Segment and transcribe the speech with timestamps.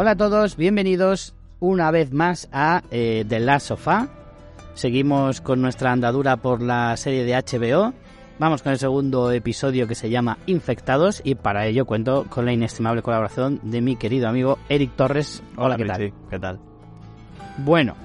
[0.00, 4.06] Hola a todos, bienvenidos una vez más a eh, The Last Sofá.
[4.74, 7.92] Seguimos con nuestra andadura por la serie de HBO.
[8.38, 12.52] Vamos con el segundo episodio que se llama Infectados y para ello cuento con la
[12.52, 15.42] inestimable colaboración de mi querido amigo Eric Torres.
[15.56, 16.12] Hola, ¿qué tal?
[16.30, 16.60] ¿Qué tal?
[17.56, 17.96] Bueno,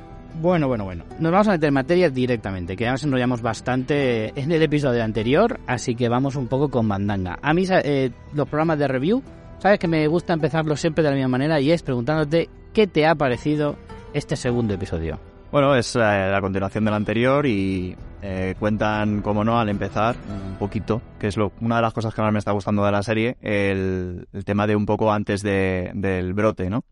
[0.41, 1.03] bueno, bueno, bueno.
[1.19, 5.03] Nos vamos a meter en materia directamente, que ya nos enrollamos bastante en el episodio
[5.03, 7.37] anterior, así que vamos un poco con bandanga.
[7.39, 9.21] A mí eh, los programas de review,
[9.59, 13.05] sabes que me gusta empezarlo siempre de la misma manera y es preguntándote qué te
[13.05, 13.75] ha parecido
[14.13, 15.19] este segundo episodio.
[15.51, 20.55] Bueno, es eh, la continuación del anterior y eh, cuentan, como no, al empezar un
[20.55, 23.03] poquito, que es lo, una de las cosas que más me está gustando de la
[23.03, 26.85] serie, el, el tema de un poco antes de, del brote, ¿no?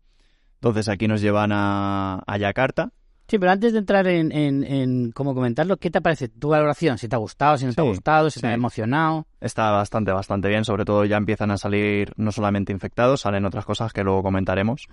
[0.54, 2.92] Entonces aquí nos llevan a, a Yakarta,
[3.32, 6.98] Sí, pero antes de entrar en, en, en cómo comentarlo, ¿qué te parece tu valoración?
[6.98, 8.54] Si te ha gustado, si no te ha Sí, gustado, si te ha sí.
[8.56, 9.26] emocionado.
[9.40, 10.66] Está bastante, bastante bien.
[10.66, 14.86] Sobre todo ya empiezan a salir no solamente infectados, salen otras cosas que luego comentaremos.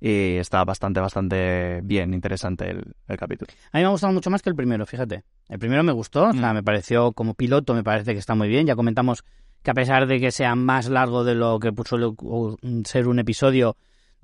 [0.00, 3.52] Y está bastante, bastante bien, interesante el, el capítulo.
[3.70, 5.22] A mí me ha gustado mucho más que el primero, fíjate.
[5.48, 6.54] El primero me gustó, o sea, Mm.
[6.56, 8.66] me pareció como piloto, me parece que está muy bien.
[8.66, 9.22] Ya comentamos
[9.62, 13.20] que a pesar de que sea más largo de lo que suele u- ser un
[13.20, 13.76] episodio,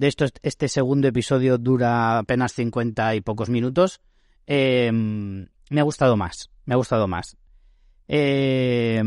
[0.03, 4.01] de esto este segundo episodio dura apenas 50 y pocos minutos,
[4.49, 7.37] eh, me ha gustado más, me ha gustado más.
[8.09, 9.01] Eh,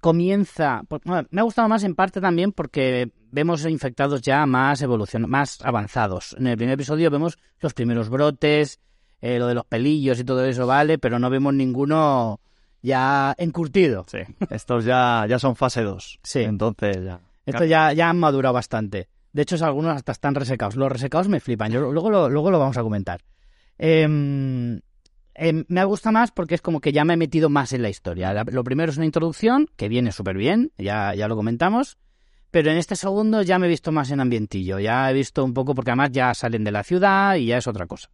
[0.00, 5.28] comienza, pues, me ha gustado más en parte también porque vemos infectados ya más evolucion
[5.28, 6.34] más avanzados.
[6.38, 8.80] En el primer episodio vemos los primeros brotes,
[9.20, 12.40] eh, lo de los pelillos y todo eso, vale, pero no vemos ninguno
[12.80, 14.06] ya encurtido.
[14.08, 14.20] Sí.
[14.48, 16.20] Estos ya, ya son fase 2.
[16.22, 16.40] Sí.
[16.40, 17.20] Entonces ya.
[17.44, 19.08] Esto ya, ya han madurado bastante.
[19.34, 20.76] De hecho, algunos hasta están resecados.
[20.76, 21.72] Los resecados me flipan.
[21.72, 23.20] Luego, lo, luego lo vamos a comentar.
[23.76, 24.80] Em,
[25.34, 27.88] em, me gusta más porque es como que ya me he metido más en la
[27.88, 28.32] historia.
[28.44, 31.98] Lo primero es una introducción, que viene súper bien, ya, ya lo comentamos.
[32.52, 34.78] Pero en este segundo ya me he visto más en ambientillo.
[34.78, 37.66] Ya he visto un poco, porque además ya salen de la ciudad y ya es
[37.66, 38.10] otra cosa.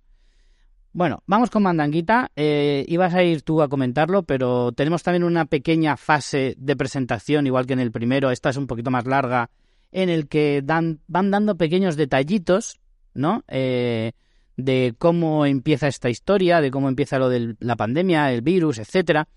[0.95, 2.31] Bueno, vamos con Mandanguita.
[2.35, 7.47] Eh, ibas a ir tú a comentarlo, pero tenemos también una pequeña fase de presentación,
[7.47, 8.31] igual que en el primero.
[8.31, 9.51] Esta es un poquito más larga,
[9.93, 12.81] en el que dan, van dando pequeños detallitos,
[13.15, 13.45] ¿no?
[13.49, 14.13] Eh,
[14.57, 19.29] de cómo empieza esta historia, de cómo empieza lo de la pandemia, el virus, etcétera.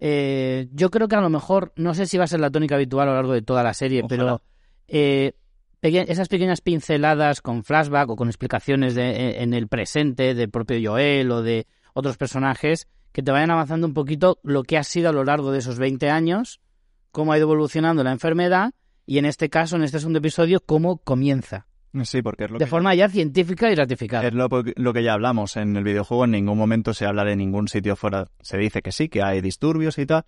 [0.00, 2.74] Eh, yo creo que a lo mejor, no sé si va a ser la tónica
[2.74, 4.08] habitual a lo largo de toda la serie, Ojalá.
[4.08, 4.42] pero
[4.88, 5.34] eh,
[5.80, 10.50] peque- esas pequeñas pinceladas con flashback o con explicaciones de, en- en el presente del
[10.50, 14.84] propio Joel o de otros personajes que te vayan avanzando un poquito lo que ha
[14.84, 16.60] sido a lo largo de esos 20 años,
[17.10, 18.72] cómo ha ido evolucionando la enfermedad
[19.06, 21.66] y en este caso, en este segundo episodio, cómo comienza.
[22.04, 24.26] Sí, porque es lo De que, forma ya científica y ratificada.
[24.26, 25.56] es lo, lo que ya hablamos.
[25.56, 28.28] En el videojuego en ningún momento se habla de ningún sitio fuera.
[28.40, 30.24] Se dice que sí, que hay disturbios y tal.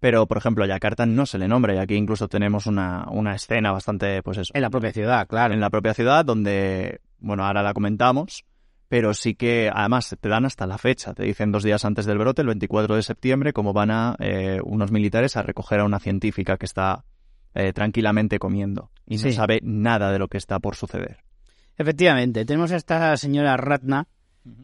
[0.00, 1.74] Pero, por ejemplo, a Yakarta no se le nombra.
[1.74, 5.54] Y aquí incluso tenemos una, una escena bastante, pues eso, En la propia ciudad, claro.
[5.54, 8.44] en la propia ciudad donde, bueno, ahora la comentamos,
[8.88, 12.18] pero sí que además te dan hasta la fecha, te dicen dos días antes del
[12.18, 15.98] brote, el 24 de septiembre, cómo van a eh, unos militares a recoger a una
[15.98, 17.04] científica que está
[17.58, 19.26] eh, tranquilamente comiendo y Sí.
[19.26, 21.18] no sabe nada de lo que está por suceder.
[21.76, 24.06] Efectivamente, tenemos a esta señora Ratna,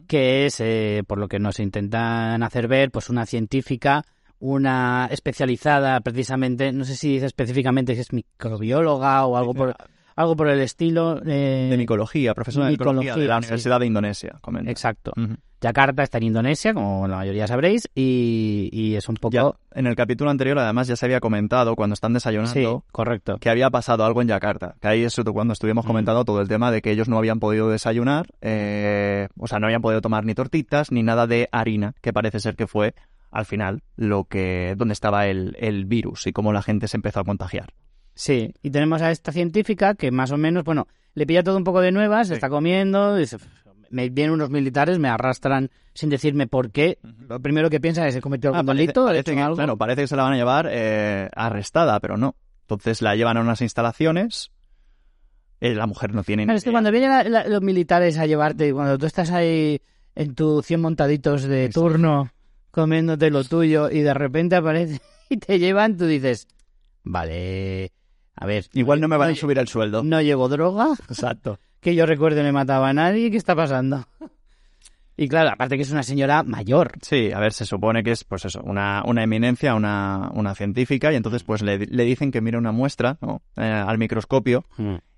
[0.07, 4.03] que es, eh, por lo que nos intentan hacer ver, pues una científica,
[4.39, 9.75] una especializada precisamente, no sé si dice específicamente si es microbióloga o algo por,
[10.15, 11.21] algo por el estilo.
[11.25, 13.45] eh, De micología, profesora de micología de la sí.
[13.47, 14.71] Universidad de Indonesia, comenta.
[14.71, 15.13] Exacto.
[15.61, 19.31] Yakarta está en Indonesia, como la mayoría sabréis, y, y es un poco...
[19.33, 23.37] Ya, en el capítulo anterior, además, ya se había comentado cuando están sí, desayunando correcto.
[23.39, 24.75] que había pasado algo en Yakarta.
[24.79, 27.69] Que ahí es cuando estuvimos comentando todo el tema de que ellos no habían podido
[27.69, 32.13] desayunar, eh, o sea, no habían podido tomar ni tortitas ni nada de harina, que
[32.13, 32.93] parece ser que fue
[33.31, 37.21] al final lo que donde estaba el, el virus y cómo la gente se empezó
[37.21, 37.73] a contagiar.
[38.15, 41.63] Sí, y tenemos a esta científica que más o menos, bueno, le pilla todo un
[41.65, 43.37] poco de nuevas, está comiendo, dice,
[43.89, 46.97] me vienen unos militares, me arrastran sin decirme por qué.
[47.27, 49.41] Lo primero que piensa es, he cometido Ah, algún parece, delito, he parece hecho que,
[49.43, 49.55] algo.
[49.57, 52.35] claro, parece que se la van a llevar eh, arrestada, pero no.
[52.61, 54.51] Entonces la llevan a unas instalaciones
[55.61, 56.43] eh, la mujer no tiene...
[56.45, 59.81] Claro, es que cuando vienen la- la- los militares a llevarte, cuando tú estás ahí
[60.15, 62.29] en tu 100 montaditos de turno,
[62.71, 66.47] comiéndote lo tuyo, y de repente aparece y te llevan, tú dices,
[67.03, 67.91] vale,
[68.35, 70.03] a ver, Igual no me van a subir el sueldo.
[70.03, 71.59] No llevo droga, Exacto.
[71.79, 74.05] que yo recuerde no he matado a nadie, ¿qué está pasando?
[75.17, 76.91] Y claro, aparte que es una señora mayor.
[77.01, 81.13] Sí, a ver, se supone que es, pues eso, una, una eminencia, una, una científica,
[81.13, 83.41] y entonces pues le, le dicen que mire una muestra ¿no?
[83.55, 84.65] Eh, al microscopio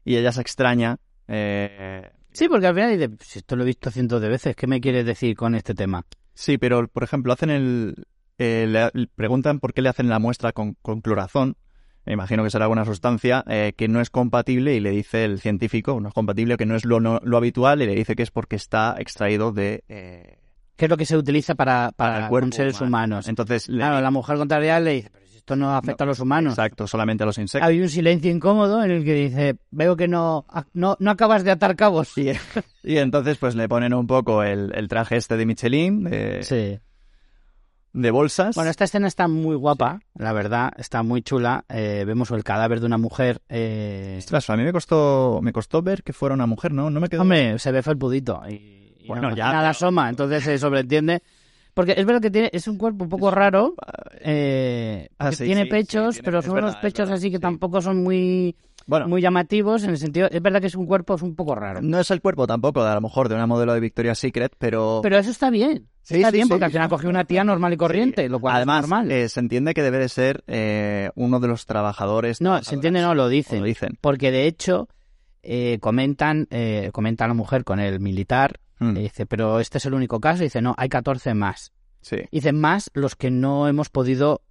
[0.06, 0.98] y ella se extraña.
[1.28, 4.68] eh, Sí, porque al final dice, "Si esto lo he visto cientos de veces, ¿qué
[4.68, 6.06] me quieres decir con este tema?
[6.36, 8.06] sí, pero por ejemplo, hacen el,
[8.38, 11.56] eh, le preguntan por qué le hacen la muestra con, con clorazón.
[12.08, 15.40] Me imagino que será alguna sustancia eh, que no es compatible y le dice el
[15.40, 18.24] científico, no es compatible, que no es lo, no- lo habitual y le dice que
[18.24, 19.84] es porque está extraído de...
[19.90, 20.40] eh,
[20.78, 22.88] ¿Qué es lo que se utiliza para, para, con seres humano.
[23.16, 23.28] humanos?
[23.28, 26.54] Entonces, le- Claro, la mujer contraria le dice, pero esto no afecta a los humanos.
[26.54, 27.68] exacto, solamente a los insectos.
[27.68, 31.52] Hay un silencio incómodo en el que dice, veo que no, no, no acabas de
[31.52, 32.10] atar cabos.
[32.16, 32.32] Sí.
[32.84, 36.80] Y entonces pues le ponen un poco el, el traje este de Michelin, de, sí.
[37.98, 38.56] De bolsas.
[38.56, 41.66] Bueno, esta escena está muy guapa, la verdad, está muy chula.
[41.70, 43.42] Eh, vemos el cadáver de una mujer.
[43.50, 44.16] Eh...
[44.20, 46.90] Ostras, a mí me costó, me costó ver que fuera una mujer, ¿no?
[46.90, 47.24] No me quedó...
[47.24, 48.42] Hombre, se ve felpudito.
[48.48, 51.24] Y, y Bueno, no- ya, Nada pero- asoma, entonces se sobreentiende.
[51.74, 53.74] Porque es verdad que tiene, es un cuerpo un poco raro.
[54.22, 57.32] eh, Ah, que sí, tiene sí, pechos, tiene- pero son verdad, unos pechos verdad, así
[57.32, 58.56] que tampoco son muy,
[58.88, 59.84] Bueno, muy llamativos.
[59.84, 61.82] En el sentido, es verdad que es un cuerpo es un poco raro.
[61.82, 64.54] no es el cuerpo tampoco, de, a lo mejor, de una modelo de Victoria's Secret,
[64.58, 65.02] pero...
[65.04, 65.88] Pero eso está bien.
[66.02, 66.50] Sí, está sí, bien sí.
[66.50, 69.12] porque al final cogió una tía normal y corriente, lo cual Además, es normal.
[69.12, 72.42] eh, se entiende que debe de ser eh, uno de los trabajadores...
[72.42, 73.60] no, se entiende, no, lo dicen.
[73.60, 73.98] Lo dicen.
[74.02, 74.88] Porque de hecho,
[75.44, 79.86] eh, comentan, eh, comenta la mujer con el militar, Mm, y dice, pero este es
[79.88, 81.74] el único caso, y dice, no, hay 14 más.
[82.02, 82.18] sí.
[82.32, 84.42] Dicen más los que no hemos podido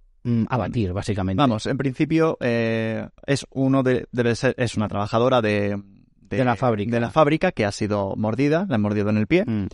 [0.49, 1.37] abatir, básicamente.
[1.39, 4.07] Vamos, en principio eh, es uno de...
[4.11, 4.53] Debe ser...
[4.57, 5.81] Es una trabajadora de...
[6.21, 6.91] De la fábrica.
[6.91, 9.45] De la fábrica que ha sido mordida, la han mordido en el pie.
[9.45, 9.67] Mm.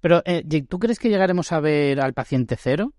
[0.00, 2.92] Pero, eh, ¿tú crees que llegaremos a ver al paciente cero?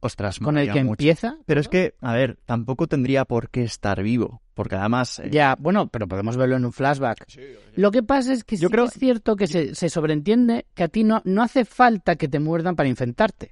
[0.00, 0.92] Ostras, Con el que mucho.
[1.02, 1.38] empieza.
[1.46, 5.18] Pero es que, a ver, tampoco tendría por qué estar vivo, porque además...
[5.18, 7.26] eh, Ya, bueno, pero podemos verlo en un flashback.
[7.74, 10.66] Lo que pasa es que Yo sí creo- que es cierto que se, se sobreentiende
[10.74, 13.50] que a ti no, no hace falta que te muerdan para infectarte.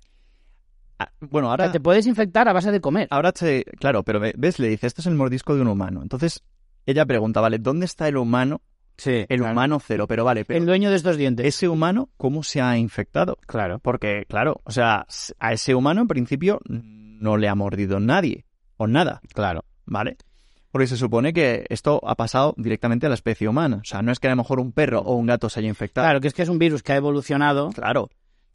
[0.99, 1.65] Ah, bueno, O ahora...
[1.65, 3.09] sea, te puedes infectar a base de comer.
[3.11, 3.65] Ahora se...
[3.79, 6.03] Claro, pero ve- ves, le dice, esto es el mordisco de un humano.
[6.03, 6.43] Entonces,
[6.87, 8.61] ella pregunta, vale, ¿dónde está el humano?
[8.99, 9.27] Sí.
[9.29, 11.45] El humano cero, pero vale, pero El dueño de estos dientes.
[11.47, 13.37] ese humano, ¿cómo se ha infectado?
[13.47, 13.79] Claro.
[13.81, 15.07] Porque, claro, o sea,
[15.39, 18.47] a ese humano en principio no le ha mordido nadie,
[18.79, 19.65] o nada, Claro.
[19.85, 20.17] ¿vale?
[20.71, 23.77] Porque se supone que esto ha pasado directamente a la especie humana.
[23.83, 25.69] O sea, no es que a lo mejor un perro o un gato se haya
[25.69, 26.07] infectado.
[26.07, 27.71] Claro, que es que es un virus que ha evolucionado.
[27.71, 28.09] Claro.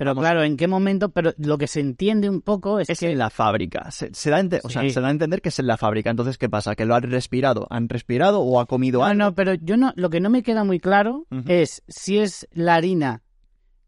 [0.04, 1.10] Pero claro, ¿en qué momento?
[1.10, 3.92] Pero lo que se entiende un poco es, Es que en la fábrica.
[3.92, 4.90] Se, se da a ente- o sea, Sí.
[4.90, 6.10] se da a entender que es en la fábrica.
[6.10, 6.76] Entonces, ¿qué pasa?
[6.76, 7.68] ¿Que lo han respirado?
[7.70, 9.18] ¿Han respirado o ha comido No, algo?
[9.26, 12.74] no, pero yo no, lo que no me queda muy claro es si es la
[12.76, 13.22] harina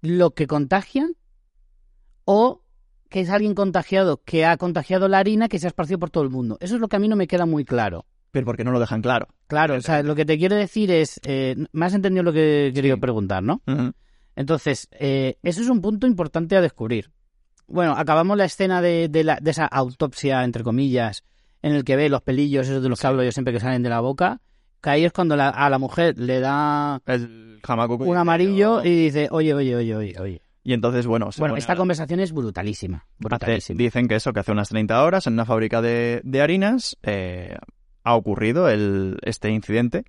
[0.02, 1.16] lo que contagian
[2.26, 2.62] o
[3.10, 6.24] que es alguien contagiado que ha contagiado la harina que se ha esparcido por todo
[6.24, 6.58] el mundo.
[6.62, 8.06] Eso es lo que a mí no me queda muy claro.
[8.32, 9.28] Pero porque no lo dejan claro.
[9.48, 12.68] Claro, o sea, lo que te quiero decir es, eh, me has entendido lo que
[12.68, 13.02] he querido Sí.
[13.02, 13.62] preguntar, ¿no?
[13.68, 13.94] Ujú.
[14.36, 17.12] Entonces, eh, eso es un punto importante a descubrir.
[17.68, 21.24] Bueno, acabamos la escena de, de, la- de esa autopsia, entre comillas,
[21.62, 23.84] en el que ve los pelillos, esos de los que hablo yo siempre que salen
[23.84, 24.42] de la boca,
[24.82, 27.62] que ahí es cuando la- a la mujer le da El
[28.00, 30.42] un amarillo y dice, oye, oye, oye, oye, oye.
[30.66, 33.78] Y entonces, bueno, se Bueno, esta a- conversación es brutalísima, hace- brutalísima.
[33.78, 37.56] dicen que eso, que hace unas 30 horas en una fábrica de, de harinas eh,
[38.04, 40.06] ha ocurrido el, este incidente.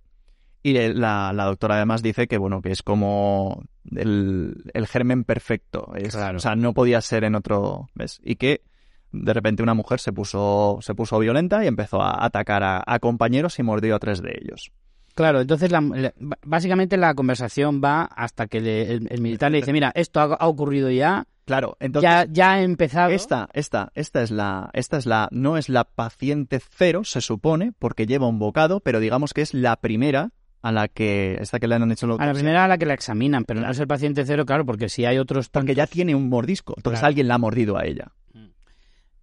[0.67, 3.63] Y la, la doctora además dice que, bueno, que es como
[3.95, 5.93] el, el germen perfecto.
[5.95, 6.39] Es- Claro.
[6.39, 7.89] O sea, no podía ser en otro...
[7.95, 8.19] ¿Ves?
[8.25, 8.63] Y que
[9.13, 12.99] de repente una mujer se puso, se puso violenta y empezó a atacar a, a
[12.99, 14.73] compañeros y mordió a tres de ellos.
[15.15, 19.59] Claro, entonces la- la- básicamente la conversación va hasta que le- el, el militar le
[19.59, 22.11] dice, mira, esto ha, ha ocurrido ya, Claro, entonces...
[22.11, 23.11] ya, ya ha empezado.
[23.11, 27.73] Esta, esta, esta es la, esta es la, no es la paciente cero, se supone,
[27.79, 30.31] porque lleva un bocado, pero digamos que es la primera
[30.65, 32.79] a la que, esta que le han hecho la A la autopsia, primera a la
[32.79, 35.75] que la examinan, pero no es el paciente cero, claro, porque si hay otros porque
[35.75, 37.09] ya tiene un mordisco, entonces Claro.
[37.09, 38.13] alguien la ha mordido a ella.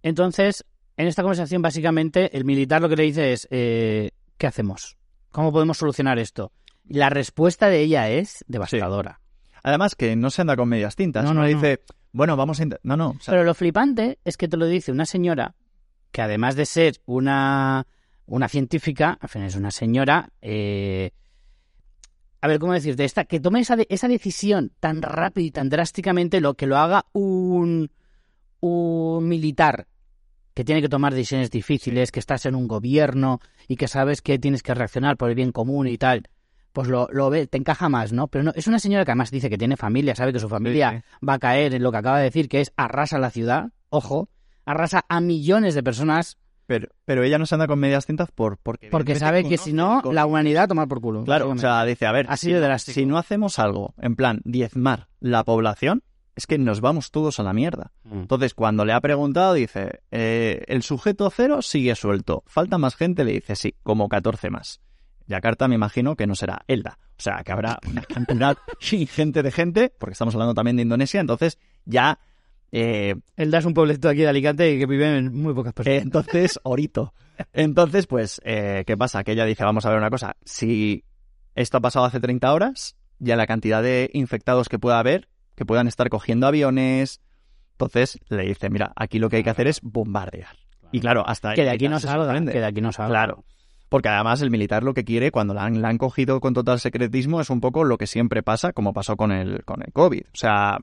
[0.02, 0.64] Entonces,
[0.96, 4.96] en esta conversación, básicamente, el militar lo que le dice es, eh, ¿qué hacemos?
[5.30, 6.52] ¿Cómo podemos solucionar esto?
[6.88, 9.20] Y la respuesta de ella es devastadora.
[9.64, 11.80] Además que no se anda con medias tintas, No, no, no, dice,
[12.12, 14.92] bueno, vamos a, no, no, o sea, Pero lo flipante es que te lo dice
[14.92, 15.54] una señora
[16.10, 17.86] que además de ser una,
[18.26, 21.10] una científica, al final es una señora, eh,
[22.42, 23.04] a ver, ¿cómo decirte?
[23.04, 26.76] Esta, que tome esa, de- esa decisión tan rápida y tan drásticamente, lo que lo
[26.76, 27.90] haga un,
[28.60, 29.86] un militar
[30.54, 34.38] que tiene que tomar decisiones difíciles, que estás en un gobierno y que sabes que
[34.38, 36.28] tienes que reaccionar por el bien común y tal,
[36.72, 38.28] pues lo, lo ve, te encaja más, ¿no?
[38.28, 41.04] Pero no, es una señora que además dice que tiene familia, sabe que su familia
[41.26, 44.28] va a caer en lo que acaba de decir, que es arrasa la ciudad, ojo,
[44.66, 46.38] arrasa a millones de personas.
[46.66, 49.72] Pero, pero ella no se anda con medias tintas por, porque, porque sabe que si
[49.72, 51.24] no, la humanidad toma por culo.
[51.24, 55.08] Claro, o sea, dice, a ver, Así de si no hacemos algo, en plan, diezmar
[55.20, 56.02] la población,
[56.34, 57.92] es que nos vamos todos a la mierda.
[58.04, 58.20] Mm.
[58.20, 62.42] Entonces, cuando le ha preguntado, dice, eh, el sujeto cero sigue suelto.
[62.46, 63.24] ¿Falta más gente?
[63.24, 64.80] Le dice, sí, como 14 más.
[65.26, 66.98] Yakarta me imagino que no será Elda.
[67.18, 68.56] O sea, que habrá una cantidad
[68.92, 72.18] ingente de gente, porque estamos hablando también de Indonesia, entonces ya...
[72.72, 76.02] Eh, Elda es un pueblecito aquí de Alicante que viven muy pocas personas.
[76.02, 77.14] entonces, Orito.
[77.52, 79.22] Entonces, pues, eh, ¿qué pasa?
[79.24, 81.04] Que ella dice, vamos a ver una cosa, si
[81.54, 85.64] esto ha pasado hace 30 horas, ya la cantidad de infectados que pueda haber que
[85.64, 87.20] puedan estar cogiendo aviones.
[87.72, 90.56] Entonces le dice, mira, aquí lo que hay que hacer es bombardear.
[90.92, 93.10] Y claro, hasta que de aquí no salga, que de aquí no salga.
[93.10, 93.44] Claro.
[93.88, 97.40] Porque además el militar lo que quiere cuando la han, han, cogido con total secretismo
[97.40, 100.22] es un poco lo que siempre pasa, como pasó con el, con el COVID.
[100.22, 100.78] O sea,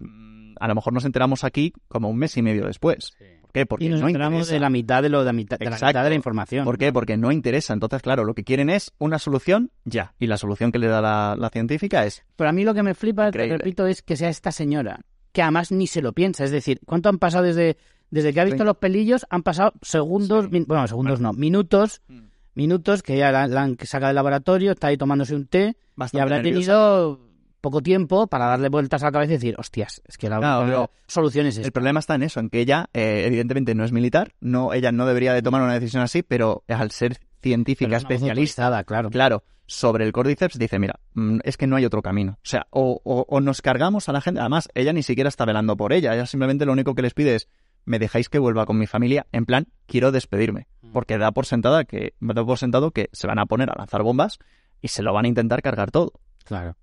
[0.60, 3.14] a lo mejor nos enteramos aquí como un mes y medio después.
[3.42, 3.66] ¿Por qué?
[3.66, 6.14] Porque y nos no enteramos de la mitad de lo de, la mitad, de la
[6.14, 6.66] información.
[6.66, 6.94] ¿Por qué?
[6.94, 7.74] Porque no interesa.
[7.74, 10.14] Entonces, claro, lo que quieren es una solución ya.
[10.20, 11.02] Y la solución que le da
[11.36, 12.24] la, científica es.
[12.36, 15.02] Pero a mí lo que me flipa, te repito, es que sea esta señora,
[15.32, 16.44] que además ni se lo piensa.
[16.44, 17.78] Es decir, ¿cuánto han pasado desde,
[18.12, 19.26] desde que ha visto los pelillos?
[19.32, 22.02] Han pasado segundos, bueno, segundos no, minutos.
[22.08, 22.30] Mm.
[22.54, 25.78] Minutos que ya la, han sacado del laboratorio, está ahí tomándose un té
[26.12, 27.29] y habrá tenido
[27.60, 31.46] poco tiempo para darle vueltas a la cabeza y decir, hostias, es que la, solución
[31.46, 31.68] es esta.
[31.68, 34.92] El problema está en eso, en que ella, eh, evidentemente, no es militar, no, ella
[34.92, 39.10] no debería de tomar una decisión así, pero al ser científica, especialista, claro.
[39.10, 42.34] claro, sobre el Cordyceps, dice, mira, mm, es que no hay otro camino.
[42.34, 45.78] O sea, o, o, nos cargamos a la gente, además, ella ni siquiera está velando
[45.78, 47.48] por ella, ella simplemente lo único que les pide es,
[47.86, 50.92] me dejáis que vuelva con mi familia, en plan, quiero despedirme, mm.
[50.92, 54.04] porque da por sentada que, da por sentado que se van a poner a lanzar
[54.04, 54.40] bombas
[54.82, 56.14] y se lo van a intentar cargar todo.
[56.46, 56.76] Claro.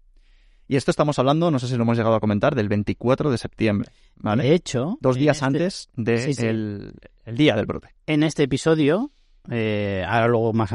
[0.69, 3.39] Y esto estamos hablando, no sé si lo hemos llegado a comentar, del 24 de
[3.39, 3.91] septiembre.
[4.17, 4.45] ¿vale?
[4.45, 6.95] De hecho, dos días este antes del
[7.25, 7.95] de día del brote.
[8.07, 9.13] En este episodio,
[9.51, 10.73] eh, ahora luego más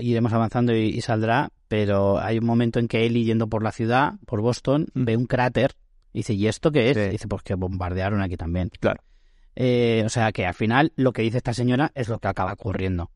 [0.00, 4.14] iremos avanzando y, saldrá, pero hay un momento en que Ellie yendo por la ciudad,
[4.26, 5.04] por Boston, mm.
[5.04, 5.72] ve un cráter
[6.12, 7.10] y dice, ¿y esto qué es?
[7.10, 8.70] dice, pues que bombardearon aquí también.
[8.80, 9.02] Claro.
[9.54, 12.52] Eh, o sea que al final lo que dice esta señora es lo que acaba
[12.52, 13.10] ocurriendo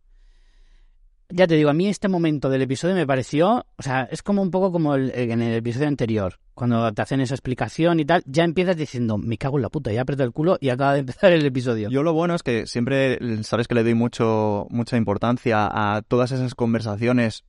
[1.31, 4.43] ya te digo, a mí este momento del episodio me pareció, o sea, es como
[4.43, 8.23] un poco como el, en el episodio anterior, cuando te hacen esa explicación y tal,
[8.27, 11.01] ya empiezas diciendo, me cago en la puta, ya aprieto el culo y acaba de
[11.01, 11.89] empezar el episodio.
[11.91, 16.33] Yo lo bueno es que siempre, sabes que le doy mucho, mucha importancia a todas
[16.33, 17.45] esas conversaciones,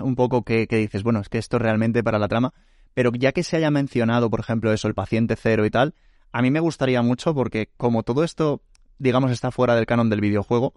[0.00, 2.52] un poco que, que dices, bueno, es que esto es realmente para la trama,
[2.94, 5.94] pero ya que se haya mencionado, por ejemplo, eso, el paciente cero y tal,
[6.32, 8.60] a mí me gustaría mucho porque como todo esto,
[8.98, 10.74] digamos, está fuera del canon del videojuego,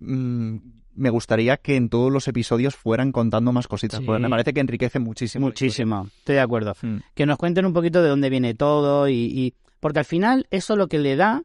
[0.00, 0.56] mmm,
[0.94, 4.60] me gustaría que en todos los episodios fueran contando más cositas, porque me parece que
[4.60, 5.46] enriquece muchísimo.
[5.46, 6.74] Muchísimo, estoy de acuerdo.
[6.80, 6.98] Hmm.
[7.14, 10.88] Que nos cuenten un poquito de dónde viene todo y, Porque al final eso lo
[10.88, 11.42] que le da...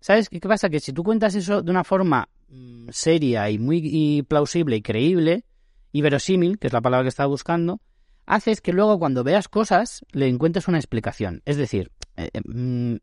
[0.00, 0.70] ¿Sabes qué pasa?
[0.70, 5.44] Que si tú cuentas eso de una forma mm, seria y muy plausible y creíble
[5.92, 7.80] y verosímil, que es la palabra que estaba buscando,
[8.24, 11.42] haces que luego cuando veas cosas le encuentres una explicación.
[11.44, 12.96] Es decir, eh, eh, mm,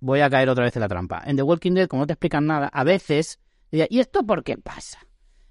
[0.00, 1.22] voy a caer otra vez en la trampa.
[1.26, 3.40] En The Walking Dead, como no te explican nada, a veces...
[3.70, 4.98] ¿Y esto por qué pasa?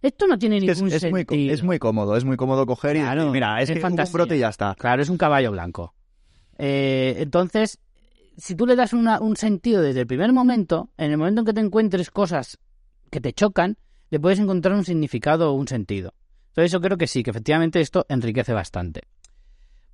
[0.02, 1.26] Esto no tiene ningún es, sentido.
[1.30, 4.40] Muy, es muy cómodo, es muy cómodo coger y mira, es, que un brote y
[4.40, 4.76] ya está.
[4.76, 5.94] Claro, es un caballo blanco.
[6.58, 7.80] Eh, entonces,
[8.38, 11.54] si tú le das un sentido desde el primer momento, en el momento en que
[11.54, 12.60] te encuentres cosas
[13.10, 13.78] que te chocan,
[14.10, 16.14] le puedes encontrar un significado o un sentido.
[16.50, 19.02] Entonces yo creo que sí, que efectivamente esto enriquece bastante.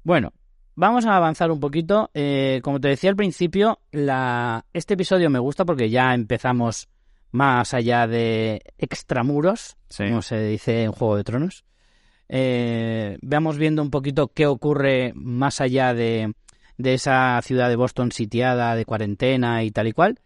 [0.03, 0.33] Bueno,
[0.75, 2.09] vamos a avanzar un poquito.
[2.13, 4.65] Eh, como te decía al principio, la...
[4.73, 6.89] este episodio me gusta porque ya empezamos
[7.33, 11.65] más allá de extramuros, como se dice en Juego de Tronos.
[12.29, 16.33] Eh, veamos viendo un poquito qué ocurre más allá de,
[16.77, 20.19] de esa ciudad de Boston sitiada, de cuarentena y tal y cual,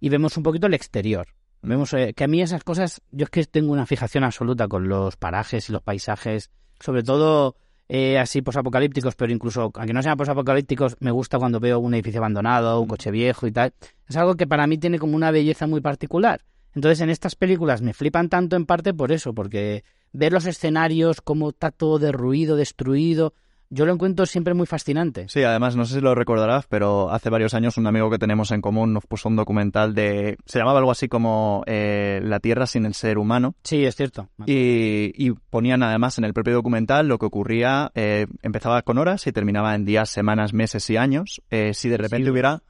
[0.00, 1.26] y vemos un poquito el exterior.
[1.62, 4.88] Vemos eh, que a mí esas cosas, yo es que tengo una fijación absoluta con
[4.88, 7.56] los parajes y los paisajes, sobre todo
[7.88, 12.20] eh, así posapocalípticos, pero incluso aunque no sean posapocalípticos, me gusta cuando veo un edificio
[12.20, 13.74] abandonado, un coche viejo y tal.
[14.08, 16.40] Es algo que para mí tiene como una belleza muy particular.
[16.74, 21.20] Entonces en estas películas me flipan tanto en parte por eso, porque ver los escenarios,
[21.20, 23.34] cómo está todo derruido, destruido,
[23.74, 25.24] yo lo encuentro siempre muy fascinante.
[25.30, 28.50] Sí, además, no sé si lo recordarás, pero hace varios años un amigo que tenemos
[28.50, 30.36] en común nos puso un documental de...
[30.44, 33.54] Se llamaba algo así como eh, La Tierra sin el ser humano.
[33.64, 34.28] Sí, es cierto.
[34.44, 39.32] Y, ponían además en el propio documental lo que ocurría, eh, empezaba con horas y
[39.32, 41.40] terminaba en días, semanas, meses y años.
[41.50, 42.62] Eh, si de repente hubiera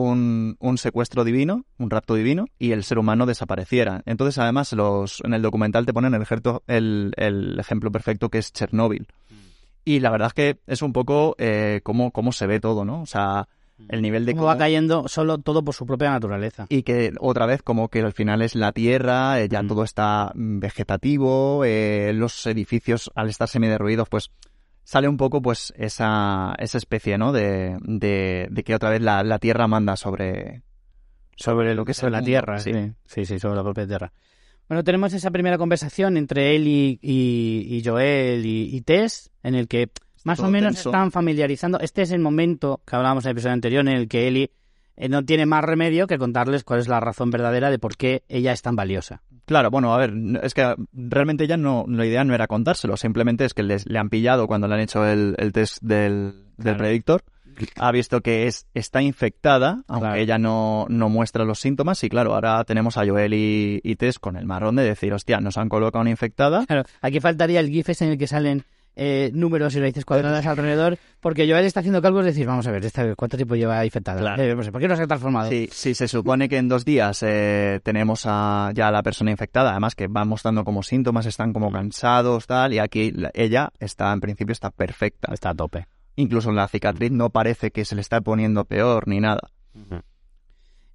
[0.00, 4.02] un, un secuestro divino, un rapto divino, y el ser humano desapareciera.
[4.06, 8.38] Entonces, además, los, en el documental te ponen el, ejemplo- el, el ejemplo perfecto que
[8.38, 9.06] es Chernóbil.
[9.84, 13.02] Y la verdad es que es un poco eh, cómo, cómo se ve todo, ¿no?
[13.02, 13.46] O sea,
[13.88, 16.66] el nivel de Cómo va cayendo solo todo por su propia naturaleza.
[16.70, 19.68] y que otra vez como que al final es la tierra, eh, ya Mm.
[19.68, 24.30] todo está mm, vegetativo, eh, los edificios al estar semiderruidos pues
[24.84, 27.32] sale un poco pues esa, esa especie, ¿no?
[27.32, 30.62] De, de, de que otra vez la, la tierra manda sobre...
[31.36, 32.72] Sobre lo que es el la Tierra, sí.
[32.72, 32.92] sí.
[33.06, 34.12] sí, sí, sobre la propia Tierra.
[34.68, 39.56] Bueno, tenemos esa primera conversación entre él y, y- y Joel y, y Tess, en
[39.56, 39.88] el que
[40.22, 40.90] más todo o menos tenso.
[40.90, 41.80] están familiarizando.
[41.80, 44.52] Este es el momento que hablábamos en el episodio anterior en el que Ellie
[44.96, 48.52] no tiene más remedio que contarles cuál es la razón verdadera de por qué ella
[48.52, 49.22] es tan valiosa.
[49.46, 53.44] Claro, bueno, a ver, es que realmente ya no, la idea no era contárselo, simplemente
[53.44, 56.64] es que les, le han pillado cuando le han hecho el, el test del, del
[56.64, 56.78] Claro.
[56.78, 57.22] predictor,
[57.76, 60.20] ha visto que es, está infectada, aunque Claro.
[60.20, 64.18] ella no, no muestra los síntomas, y claro, ahora tenemos a Joel y, y Tess
[64.18, 67.68] con el marrón de decir, hostia, nos han colocado una infectada, Claro, aquí faltaría el
[67.68, 68.64] GIF en el que salen
[68.96, 72.70] eh, números y raíces cuadradas alrededor, porque Joel está haciendo cálculos y decir, vamos a
[72.70, 72.82] ver,
[73.16, 74.20] ¿cuánto tiempo lleva infectada?
[74.20, 74.42] Claro.
[74.42, 75.50] Eh, pues, ¿Por qué no se ha transformado?
[75.50, 79.30] Sí, sí, se supone que en dos días eh, tenemos a, ya a la persona
[79.30, 83.70] infectada, además que va mostrando como síntomas, están como cansados, tal, y aquí la- ella
[83.80, 85.32] está, en principio, está perfecta.
[85.32, 85.86] Está a tope.
[86.16, 89.50] Incluso la cicatriz no parece que se le está poniendo peor ni nada.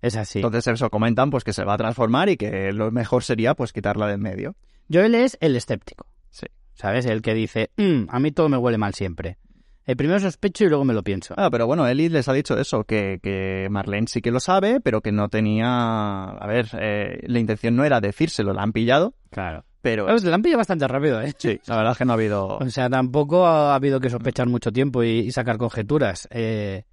[0.02, 0.40] Es así.
[0.40, 3.74] Entonces eso comentan pues que se va a transformar y que lo mejor sería pues
[3.74, 4.56] quitarla de en medio.
[4.92, 6.06] Joel es el escéptico.
[6.30, 6.46] Sí.
[6.80, 7.06] ¿Sabes?
[7.06, 9.38] El que dice, "Mm, a mí todo me huele mal siempre.
[9.86, 11.34] El primero sospecho y luego me lo pienso.
[11.36, 14.80] Ah, pero bueno, Eli les ha dicho eso, que, que Marlene sí que lo sabe,
[14.80, 16.26] pero que no tenía...
[16.26, 19.66] A ver, eh, la intención no era decírselo, la han pillado, Claro.
[19.82, 20.06] pero...
[20.06, 21.34] Pues la han pillado bastante rápido, ¿eh?
[21.38, 22.48] Sí, la verdad es que no ha habido...
[22.62, 26.28] O sea, tampoco ha habido que sospechar mucho tiempo y, y sacar conjeturas.
[26.32, 26.84] Eh,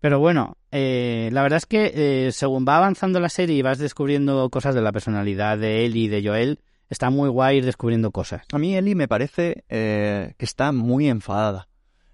[0.00, 1.90] pero bueno, eh, la verdad es que
[2.28, 6.04] eh, según va avanzando la serie y vas descubriendo cosas de la personalidad de Ellie
[6.04, 6.60] y de Joel,
[6.94, 8.42] está muy guay ir descubriendo cosas.
[8.52, 11.68] A mí Eli me parece eh, que está muy enfadada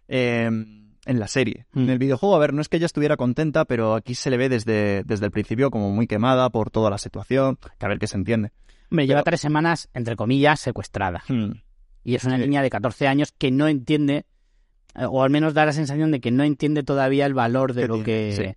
[0.09, 1.67] eh, en la serie.
[1.73, 1.81] Mm.
[1.85, 4.37] En el videojuego, a ver, no es que ella estuviera contenta, pero aquí se le
[4.37, 7.99] ve desde, desde el principio como muy quemada por toda la situación, que a ver
[7.99, 8.51] qué se entiende.
[8.91, 11.23] Hombre, lleva tres semanas, entre comillas, secuestrada.
[11.29, 11.53] Hmm.
[12.03, 12.43] Y es una Sí.
[12.43, 14.25] niña de 14 años que no entiende,
[14.97, 17.87] eh, o al menos da la sensación de que no entiende todavía el valor de
[17.87, 18.55] lo tiene, que,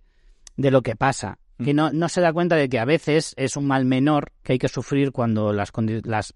[0.56, 1.38] de lo que pasa.
[1.62, 4.54] Que no, no se da cuenta de que a veces es un mal menor que
[4.54, 5.70] hay que sufrir cuando las,
[6.04, 6.34] las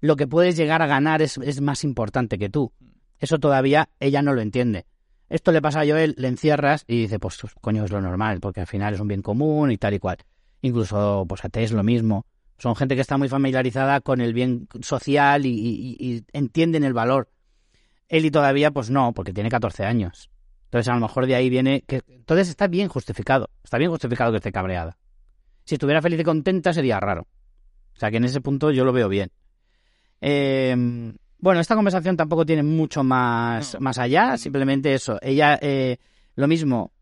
[0.00, 2.72] lo que puedes llegar a ganar es, es más importante que tú.
[3.18, 4.86] Eso todavía ella no lo entiende.
[5.28, 8.60] Esto le pasa a Joel, le encierras y dice, pues coño, es lo normal, porque
[8.60, 10.18] al final es un bien común y tal y cual.
[10.62, 12.26] Incluso, pues a T es lo mismo.
[12.58, 16.92] Son gente que está muy familiarizada con el bien social y, y- y entienden el
[16.92, 17.28] valor.
[18.08, 20.30] Eli todavía, pues no, porque tiene 14 años.
[20.70, 22.02] Entonces, a lo mejor de ahí viene que...
[22.06, 23.50] Entonces está bien justificado.
[23.64, 24.96] Está bien justificado que esté cabreada.
[25.64, 27.26] Si estuviera feliz y contenta sería raro.
[27.94, 29.30] O sea que en ese punto yo lo veo bien.
[30.20, 33.80] Eh, bueno, esta conversación tampoco tiene mucho más, No.
[33.80, 34.36] más allá.
[34.36, 35.18] Simplemente eso.
[35.22, 35.96] Ella, eh,
[36.36, 36.92] lo mismo,